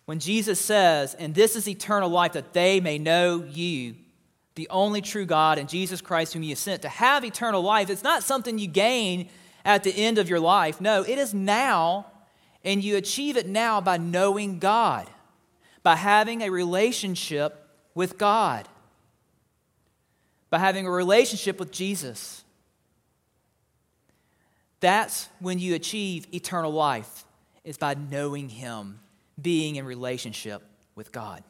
when 0.07 0.19
Jesus 0.19 0.59
says, 0.59 1.13
And 1.13 1.35
this 1.35 1.57
is 1.57 1.69
eternal 1.69 2.09
life, 2.09 2.33
that 2.33 2.55
they 2.55 2.81
may 2.81 2.97
know 2.97 3.45
you, 3.47 3.97
the 4.55 4.67
only 4.71 5.03
true 5.03 5.27
God, 5.27 5.59
and 5.59 5.69
Jesus 5.69 6.01
Christ, 6.01 6.33
whom 6.33 6.43
you 6.43 6.57
sent, 6.57 6.81
to 6.81 6.89
have 6.89 7.23
eternal 7.23 7.61
life, 7.61 7.91
it's 7.91 8.03
not 8.03 8.23
something 8.23 8.59
you 8.59 8.67
gain 8.67 9.29
at 9.63 9.85
the 9.85 9.95
end 9.95 10.17
of 10.17 10.31
your 10.31 10.41
life. 10.41 10.81
No, 10.81 11.03
it 11.03 11.19
is 11.19 11.35
now, 11.35 12.07
and 12.65 12.83
you 12.83 12.97
achieve 12.97 13.37
it 13.37 13.47
now 13.47 13.83
by 13.83 13.99
knowing 13.99 14.59
God, 14.59 15.07
by 15.83 15.97
having 15.97 16.41
a 16.41 16.49
relationship 16.49 17.69
with 17.95 18.17
God. 18.17 18.69
By 20.53 20.59
having 20.59 20.87
a 20.87 20.91
relationship 20.91 21.59
with 21.59 21.73
Jesus. 21.73 22.45
That's 24.81 25.31
when 25.41 25.59
you 25.59 25.75
achieve 25.75 26.27
eternal 26.35 26.71
life, 26.71 27.25
is 27.65 27.79
by 27.79 27.95
knowing 27.95 28.51
Him, 28.51 29.01
being 29.41 29.77
in 29.77 29.87
relationship 29.87 30.63
with 30.95 31.11
God. 31.11 31.43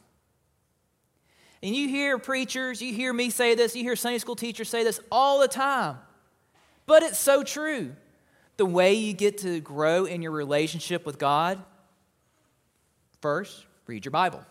And 1.64 1.74
you 1.74 1.88
hear 1.88 2.16
preachers, 2.16 2.80
you 2.80 2.94
hear 2.94 3.12
me 3.12 3.30
say 3.30 3.56
this, 3.56 3.74
you 3.74 3.82
hear 3.82 3.96
Sunday 3.96 4.18
school 4.18 4.36
teachers 4.36 4.68
say 4.68 4.84
this 4.84 5.00
all 5.10 5.40
the 5.40 5.48
time. 5.48 5.98
But 6.86 7.02
it's 7.02 7.18
so 7.18 7.42
true. 7.42 7.96
The 8.56 8.66
way 8.66 8.94
you 8.94 9.14
get 9.14 9.38
to 9.38 9.58
grow 9.58 10.04
in 10.04 10.22
your 10.22 10.30
relationship 10.30 11.04
with 11.04 11.18
God, 11.18 11.60
first, 13.20 13.66
read 13.88 14.04
your 14.04 14.12
Bible. 14.12 14.44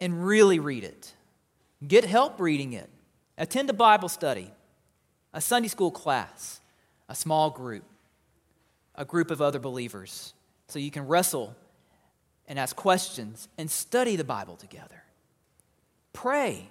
And 0.00 0.26
really 0.26 0.58
read 0.58 0.82
it. 0.82 1.12
Get 1.86 2.04
help 2.04 2.40
reading 2.40 2.72
it. 2.72 2.90
Attend 3.36 3.70
a 3.70 3.72
Bible 3.72 4.08
study, 4.08 4.50
a 5.32 5.40
Sunday 5.40 5.68
school 5.68 5.92
class, 5.92 6.60
a 7.08 7.14
small 7.14 7.50
group, 7.50 7.84
a 8.96 9.04
group 9.04 9.30
of 9.30 9.40
other 9.40 9.60
believers, 9.60 10.34
so 10.66 10.80
you 10.80 10.90
can 10.90 11.06
wrestle 11.06 11.54
and 12.48 12.58
ask 12.58 12.74
questions 12.74 13.48
and 13.56 13.70
study 13.70 14.16
the 14.16 14.24
Bible 14.24 14.56
together. 14.56 15.04
Pray. 16.12 16.68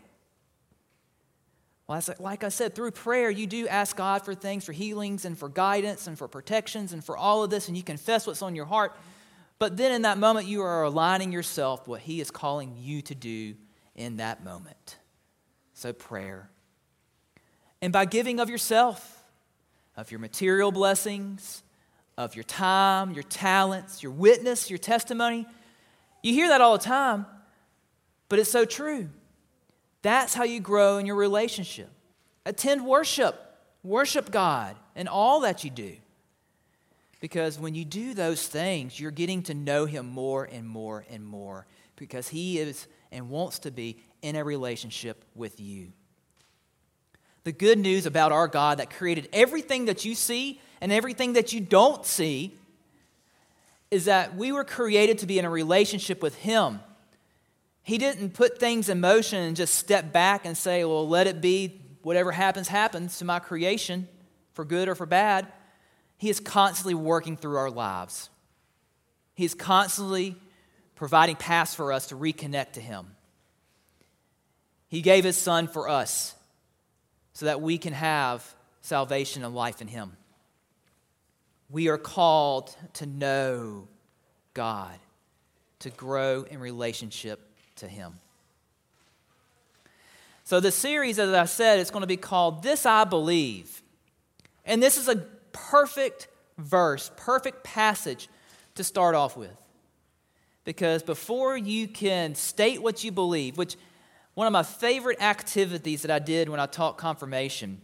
Well, 1.87 2.01
like 2.19 2.43
I 2.43 2.49
said, 2.49 2.75
through 2.75 2.91
prayer, 2.91 3.29
you 3.29 3.47
do 3.47 3.65
ask 3.69 3.95
God 3.95 4.25
for 4.25 4.35
things, 4.35 4.65
for 4.65 4.73
healings 4.73 5.23
and 5.23 5.37
for 5.37 5.47
guidance 5.47 6.05
and 6.05 6.17
for 6.17 6.27
protections 6.27 6.91
and 6.91 7.01
for 7.01 7.15
all 7.15 7.45
of 7.45 7.49
this, 7.49 7.69
and 7.69 7.77
you 7.77 7.83
confess 7.83 8.27
what's 8.27 8.41
on 8.41 8.55
your 8.55 8.65
heart. 8.65 8.93
But 9.57 9.77
then 9.77 9.93
in 9.93 10.01
that 10.01 10.17
moment, 10.17 10.47
you 10.47 10.63
are 10.63 10.83
aligning 10.83 11.31
yourself 11.31 11.87
what 11.87 12.01
He 12.01 12.19
is 12.19 12.29
calling 12.29 12.75
you 12.77 13.01
to 13.03 13.15
do 13.15 13.55
in 13.97 14.17
that 14.17 14.43
moment. 14.43 14.97
So, 15.73 15.91
prayer. 15.91 16.49
And 17.81 17.91
by 17.91 18.05
giving 18.05 18.39
of 18.39 18.49
yourself, 18.49 19.23
of 19.95 20.11
your 20.11 20.19
material 20.19 20.71
blessings, 20.71 21.63
of 22.17 22.35
your 22.35 22.43
time, 22.43 23.11
your 23.11 23.23
talents, 23.23 24.01
your 24.01 24.11
witness, 24.11 24.69
your 24.69 24.79
testimony, 24.79 25.45
you 26.23 26.33
hear 26.33 26.47
that 26.49 26.61
all 26.61 26.77
the 26.77 26.83
time, 26.83 27.25
but 28.29 28.39
it's 28.39 28.49
so 28.49 28.65
true. 28.65 29.09
That's 30.01 30.33
how 30.33 30.43
you 30.43 30.59
grow 30.59 30.97
in 30.97 31.05
your 31.05 31.15
relationship. 31.15 31.89
Attend 32.45 32.85
worship, 32.85 33.57
worship 33.83 34.31
God 34.31 34.75
in 34.95 35.07
all 35.07 35.41
that 35.41 35.63
you 35.63 35.69
do. 35.69 35.95
Because 37.19 37.59
when 37.59 37.75
you 37.75 37.83
do 37.83 38.13
those 38.13 38.47
things, 38.47 38.99
you're 38.99 39.11
getting 39.11 39.43
to 39.43 39.53
know 39.53 39.85
Him 39.85 40.07
more 40.07 40.45
and 40.45 40.67
more 40.67 41.03
and 41.09 41.25
more 41.25 41.65
because 41.95 42.27
He 42.29 42.59
is 42.59 42.87
and 43.11 43.29
wants 43.29 43.59
to 43.59 43.71
be 43.71 43.97
in 44.21 44.35
a 44.35 44.43
relationship 44.43 45.23
with 45.35 45.59
you. 45.59 45.91
The 47.43 47.51
good 47.51 47.79
news 47.79 48.05
about 48.05 48.31
our 48.31 48.47
God 48.47 48.79
that 48.79 48.89
created 48.89 49.29
everything 49.31 49.85
that 49.85 50.03
you 50.03 50.15
see 50.15 50.59
and 50.81 50.91
everything 50.91 51.33
that 51.33 51.53
you 51.53 51.61
don't 51.61 52.05
see 52.05 52.53
is 53.89 54.05
that 54.05 54.35
we 54.35 54.51
were 54.51 54.65
created 54.65 55.19
to 55.19 55.25
be 55.25 55.39
in 55.39 55.45
a 55.45 55.49
relationship 55.49 56.21
with 56.21 56.35
Him. 56.35 56.81
He 57.83 57.97
didn't 57.97 58.33
put 58.33 58.59
things 58.59 58.89
in 58.89 58.99
motion 58.99 59.39
and 59.39 59.55
just 59.55 59.75
step 59.75 60.11
back 60.11 60.45
and 60.45 60.57
say, 60.57 60.83
well, 60.83 61.07
let 61.07 61.25
it 61.25 61.39
be, 61.39 61.79
whatever 62.01 62.33
happens, 62.33 62.67
happens 62.67 63.17
to 63.19 63.25
my 63.25 63.39
creation, 63.39 64.09
for 64.53 64.65
good 64.65 64.89
or 64.89 64.95
for 64.95 65.05
bad. 65.05 65.47
He 66.17 66.29
is 66.29 66.41
constantly 66.41 66.95
working 66.95 67.37
through 67.37 67.55
our 67.55 67.69
lives. 67.69 68.29
He 69.35 69.45
is 69.45 69.53
constantly 69.53 70.35
providing 70.97 71.35
paths 71.35 71.75
for 71.75 71.93
us 71.93 72.07
to 72.07 72.15
reconnect 72.15 72.73
to 72.73 72.81
Him. 72.81 73.05
He 74.89 75.01
gave 75.01 75.23
His 75.23 75.37
Son 75.37 75.67
for 75.67 75.87
us 75.87 76.35
so 77.33 77.45
that 77.45 77.61
we 77.61 77.77
can 77.77 77.93
have 77.93 78.43
salvation 78.81 79.45
and 79.45 79.55
life 79.55 79.79
in 79.79 79.87
Him. 79.87 80.17
We 81.69 81.87
are 81.87 81.97
called 81.97 82.75
to 82.93 83.05
know 83.05 83.87
God, 84.53 84.97
to 85.79 85.91
grow 85.91 86.43
in 86.49 86.59
relationship 86.59 87.39
to 87.77 87.87
Him. 87.87 88.19
So, 90.45 90.59
the 90.59 90.71
series, 90.71 91.19
as 91.19 91.33
I 91.33 91.45
said, 91.45 91.79
is 91.79 91.91
going 91.91 92.01
to 92.01 92.07
be 92.07 92.17
called 92.17 92.63
This 92.63 92.85
I 92.85 93.03
Believe. 93.03 93.83
And 94.65 94.81
this 94.81 94.97
is 94.97 95.07
a 95.07 95.17
perfect 95.51 96.27
verse, 96.57 97.11
perfect 97.17 97.63
passage 97.63 98.29
to 98.75 98.83
start 98.83 99.13
off 99.13 99.37
with. 99.37 99.66
Because 100.67 101.01
before 101.01 101.55
you 101.55 101.87
can 101.87 102.35
state 102.35 102.83
what 102.83 103.01
you 103.01 103.09
believe, 103.09 103.57
which 103.57 103.77
one 104.33 104.47
of 104.47 104.51
my 104.51 104.63
favorite 104.63 105.21
activities 105.21 106.01
that 106.01 106.11
I 106.11 106.19
did 106.19 106.49
when 106.49 106.59
I 106.59 106.65
taught 106.65 106.97
confirmation, 106.97 107.79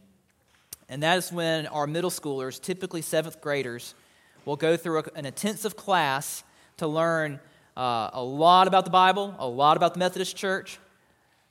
and 0.89 1.01
that 1.01 1.17
is 1.17 1.31
when 1.31 1.65
our 1.67 1.87
middle 1.87 2.09
schoolers, 2.09 2.61
typically 2.61 3.01
seventh 3.01 3.39
graders, 3.39 3.95
will 4.43 4.57
go 4.57 4.75
through 4.75 4.99
a, 4.99 5.03
an 5.15 5.25
intensive 5.25 5.77
class 5.77 6.43
to 6.75 6.85
learn 6.85 7.39
uh, 7.77 8.09
a 8.11 8.21
lot 8.21 8.67
about 8.67 8.83
the 8.83 8.91
Bible, 8.91 9.33
a 9.39 9.47
lot 9.47 9.77
about 9.77 9.93
the 9.93 9.99
Methodist 9.99 10.35
Church, 10.35 10.77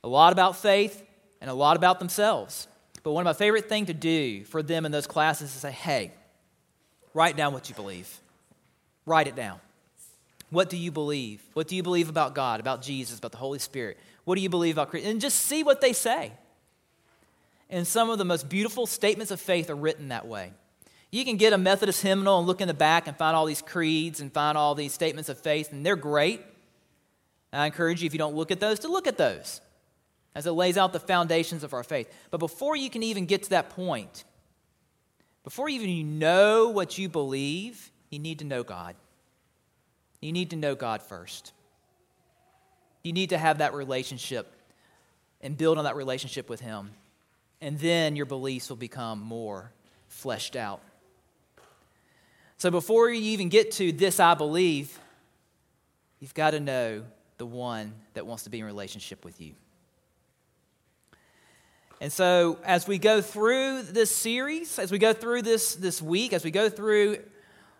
a 0.03 0.07
lot 0.07 0.33
about 0.33 0.55
faith, 0.55 1.01
and 1.41 1.49
a 1.49 1.53
lot 1.55 1.77
about 1.77 1.97
themselves. 1.97 2.67
But 3.01 3.13
one 3.13 3.21
of 3.21 3.25
my 3.25 3.33
favorite 3.33 3.67
things 3.67 3.87
to 3.87 3.95
do 3.95 4.43
for 4.43 4.61
them 4.61 4.85
in 4.85 4.91
those 4.91 5.07
classes 5.07 5.55
is 5.55 5.61
say, 5.61 5.71
hey, 5.71 6.11
write 7.15 7.35
down 7.35 7.53
what 7.53 7.69
you 7.69 7.73
believe. 7.73 8.19
Write 9.07 9.27
it 9.27 9.35
down. 9.35 9.59
What 10.53 10.69
do 10.69 10.77
you 10.77 10.91
believe? 10.91 11.41
What 11.53 11.67
do 11.67 11.75
you 11.75 11.81
believe 11.81 12.09
about 12.09 12.35
God, 12.35 12.59
about 12.59 12.83
Jesus, 12.83 13.17
about 13.17 13.31
the 13.31 13.39
Holy 13.39 13.57
Spirit? 13.57 13.97
What 14.23 14.35
do 14.35 14.41
you 14.41 14.49
believe 14.49 14.75
about 14.75 14.91
Christ? 14.91 15.07
And 15.07 15.19
just 15.19 15.39
see 15.39 15.63
what 15.63 15.81
they 15.81 15.93
say. 15.93 16.31
And 17.71 17.87
some 17.87 18.11
of 18.11 18.19
the 18.19 18.25
most 18.25 18.49
beautiful 18.49 18.85
statements 18.85 19.31
of 19.31 19.41
faith 19.41 19.71
are 19.71 19.75
written 19.75 20.09
that 20.09 20.27
way. 20.27 20.53
You 21.09 21.25
can 21.25 21.37
get 21.37 21.53
a 21.53 21.57
Methodist 21.57 22.03
hymnal 22.03 22.37
and 22.37 22.47
look 22.47 22.61
in 22.61 22.67
the 22.67 22.73
back 22.75 23.07
and 23.07 23.17
find 23.17 23.35
all 23.35 23.47
these 23.47 23.63
creeds 23.63 24.21
and 24.21 24.31
find 24.31 24.55
all 24.55 24.75
these 24.75 24.93
statements 24.93 25.27
of 25.27 25.39
faith, 25.39 25.71
and 25.71 25.83
they're 25.83 25.95
great. 25.95 26.41
I 27.51 27.65
encourage 27.65 28.01
you, 28.01 28.07
if 28.07 28.13
you 28.13 28.19
don't 28.19 28.35
look 28.35 28.51
at 28.51 28.59
those, 28.59 28.79
to 28.79 28.87
look 28.87 29.07
at 29.07 29.17
those 29.17 29.59
as 30.35 30.45
it 30.45 30.51
lays 30.51 30.77
out 30.77 30.93
the 30.93 30.99
foundations 30.99 31.63
of 31.63 31.73
our 31.73 31.83
faith. 31.83 32.11
But 32.29 32.39
before 32.39 32.75
you 32.75 32.91
can 32.91 33.01
even 33.01 33.25
get 33.25 33.43
to 33.43 33.49
that 33.51 33.71
point, 33.71 34.23
before 35.43 35.67
even 35.69 35.89
you 35.89 36.03
know 36.03 36.69
what 36.69 36.97
you 36.99 37.09
believe, 37.09 37.91
you 38.11 38.19
need 38.19 38.39
to 38.39 38.45
know 38.45 38.63
God. 38.63 38.95
You 40.23 40.31
need 40.31 40.51
to 40.51 40.55
know 40.55 40.73
God 40.73 41.01
first. 41.01 41.51
You 43.03 43.11
need 43.11 43.31
to 43.31 43.37
have 43.37 43.57
that 43.57 43.73
relationship 43.73 44.53
and 45.41 45.57
build 45.57 45.77
on 45.77 45.83
that 45.83 45.97
relationship 45.97 46.49
with 46.49 46.61
Him. 46.61 46.91
And 47.59 47.77
then 47.77 48.15
your 48.15 48.25
beliefs 48.25 48.69
will 48.69 48.77
become 48.77 49.19
more 49.19 49.71
fleshed 50.07 50.55
out. 50.55 50.81
So 52.57 52.71
before 52.71 53.09
you 53.09 53.21
even 53.31 53.49
get 53.49 53.71
to 53.73 53.91
this, 53.91 54.21
I 54.21 54.33
believe, 54.35 54.97
you've 56.21 56.33
got 56.33 56.51
to 56.51 56.61
know 56.61 57.03
the 57.37 57.45
one 57.45 57.93
that 58.13 58.25
wants 58.25 58.43
to 58.43 58.49
be 58.49 58.59
in 58.59 58.65
relationship 58.65 59.25
with 59.25 59.41
you. 59.41 59.55
And 61.99 62.11
so, 62.11 62.59
as 62.63 62.87
we 62.87 62.97
go 62.97 63.21
through 63.21 63.83
this 63.83 64.13
series, 64.13 64.79
as 64.79 64.91
we 64.91 64.99
go 64.99 65.11
through 65.11 65.41
this, 65.41 65.75
this 65.75 66.01
week, 66.01 66.31
as 66.31 66.43
we 66.45 66.51
go 66.51 66.69
through 66.69 67.17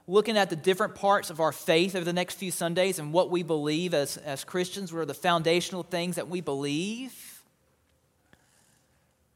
looking 0.07 0.37
at 0.37 0.49
the 0.49 0.55
different 0.55 0.95
parts 0.95 1.29
of 1.29 1.39
our 1.39 1.51
faith 1.51 1.95
over 1.95 2.03
the 2.03 2.13
next 2.13 2.35
few 2.35 2.51
Sundays 2.51 2.99
and 2.99 3.13
what 3.13 3.29
we 3.29 3.43
believe 3.43 3.93
as, 3.93 4.17
as 4.17 4.43
Christians, 4.43 4.91
what 4.91 4.99
are 4.99 5.05
the 5.05 5.13
foundational 5.13 5.83
things 5.83 6.17
that 6.17 6.27
we 6.27 6.41
believe, 6.41 7.43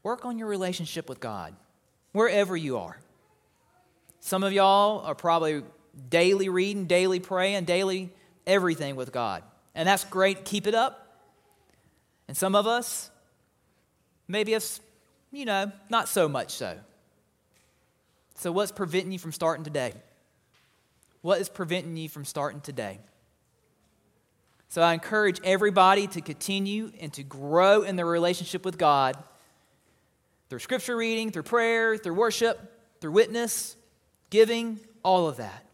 work 0.02 0.24
on 0.24 0.38
your 0.38 0.48
relationship 0.48 1.08
with 1.08 1.20
God, 1.20 1.54
wherever 2.12 2.56
you 2.56 2.78
are. 2.78 2.98
Some 4.20 4.42
of 4.42 4.52
y'all 4.52 5.04
are 5.06 5.14
probably 5.14 5.62
daily 6.10 6.48
reading, 6.48 6.86
daily 6.86 7.20
praying, 7.20 7.64
daily 7.64 8.12
everything 8.46 8.96
with 8.96 9.12
God. 9.12 9.42
And 9.74 9.88
that's 9.88 10.04
great. 10.04 10.44
Keep 10.44 10.66
it 10.66 10.74
up. 10.74 11.22
And 12.26 12.36
some 12.36 12.54
of 12.54 12.66
us, 12.66 13.10
maybe 14.26 14.52
it's, 14.52 14.80
you 15.32 15.44
know, 15.44 15.72
not 15.88 16.08
so 16.08 16.28
much 16.28 16.50
so. 16.50 16.78
So, 18.34 18.52
what's 18.52 18.70
preventing 18.70 19.12
you 19.12 19.18
from 19.18 19.32
starting 19.32 19.64
today? 19.64 19.94
What 21.28 21.42
is 21.42 21.50
preventing 21.50 21.94
you 21.98 22.08
from 22.08 22.24
starting 22.24 22.62
today? 22.62 23.00
So, 24.70 24.80
I 24.80 24.94
encourage 24.94 25.42
everybody 25.44 26.06
to 26.06 26.22
continue 26.22 26.90
and 27.02 27.12
to 27.12 27.22
grow 27.22 27.82
in 27.82 27.96
their 27.96 28.06
relationship 28.06 28.64
with 28.64 28.78
God 28.78 29.14
through 30.48 30.60
scripture 30.60 30.96
reading, 30.96 31.30
through 31.30 31.42
prayer, 31.42 31.98
through 31.98 32.14
worship, 32.14 32.58
through 33.02 33.12
witness, 33.12 33.76
giving, 34.30 34.80
all 35.02 35.28
of 35.28 35.36
that. 35.36 35.66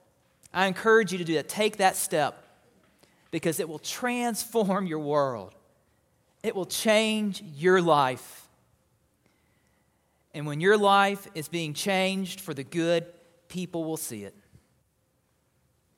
I 0.52 0.66
encourage 0.66 1.12
you 1.12 1.18
to 1.18 1.24
do 1.24 1.34
that. 1.34 1.48
Take 1.48 1.76
that 1.76 1.94
step 1.94 2.44
because 3.30 3.60
it 3.60 3.68
will 3.68 3.78
transform 3.78 4.88
your 4.88 4.98
world, 4.98 5.54
it 6.42 6.56
will 6.56 6.66
change 6.66 7.44
your 7.54 7.80
life. 7.80 8.48
And 10.34 10.48
when 10.48 10.60
your 10.60 10.76
life 10.76 11.28
is 11.36 11.46
being 11.46 11.74
changed 11.74 12.40
for 12.40 12.54
the 12.54 12.64
good, 12.64 13.06
people 13.46 13.84
will 13.84 13.96
see 13.96 14.24
it. 14.24 14.34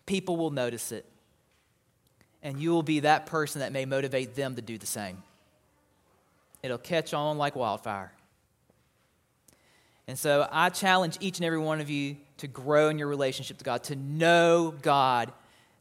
People 0.06 0.36
will 0.36 0.50
notice 0.50 0.92
it. 0.92 1.04
And 2.42 2.60
you 2.60 2.70
will 2.70 2.84
be 2.84 3.00
that 3.00 3.26
person 3.26 3.60
that 3.60 3.72
may 3.72 3.84
motivate 3.84 4.36
them 4.36 4.54
to 4.54 4.62
do 4.62 4.78
the 4.78 4.86
same. 4.86 5.22
it'll 6.62 6.78
catch 6.78 7.12
on 7.14 7.38
like 7.38 7.54
wildfire. 7.54 8.12
And 10.08 10.18
so 10.18 10.48
I 10.50 10.68
challenge 10.70 11.16
each 11.20 11.38
and 11.38 11.44
every 11.44 11.58
one 11.58 11.80
of 11.80 11.90
you 11.90 12.16
to 12.38 12.46
grow 12.46 12.88
in 12.88 12.98
your 12.98 13.08
relationship 13.08 13.58
to 13.58 13.64
God, 13.64 13.84
to 13.84 13.96
know 13.96 14.74
God 14.82 15.32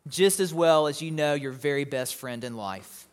just 0.07 0.39
as 0.39 0.53
well 0.53 0.87
as 0.87 1.01
you 1.01 1.11
know 1.11 1.33
your 1.33 1.51
very 1.51 1.83
best 1.83 2.15
friend 2.15 2.43
in 2.43 2.55
life. 2.55 3.07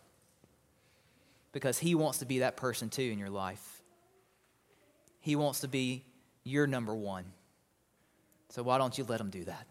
Because 1.51 1.77
He 1.77 1.95
wants 1.95 2.19
to 2.19 2.25
be 2.25 2.39
that 2.39 2.57
person 2.57 2.89
too 2.89 3.03
in 3.03 3.19
your 3.19 3.29
life. 3.29 3.81
He 5.19 5.35
wants 5.35 5.61
to 5.61 5.67
be 5.67 6.03
your 6.43 6.67
number 6.67 6.93
one. 6.93 7.25
So 8.49 8.63
why 8.63 8.77
don't 8.77 8.97
you 8.97 9.03
let 9.03 9.19
Him 9.19 9.29
do 9.29 9.43
that? 9.45 9.65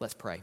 Let's 0.00 0.14
pray. 0.14 0.42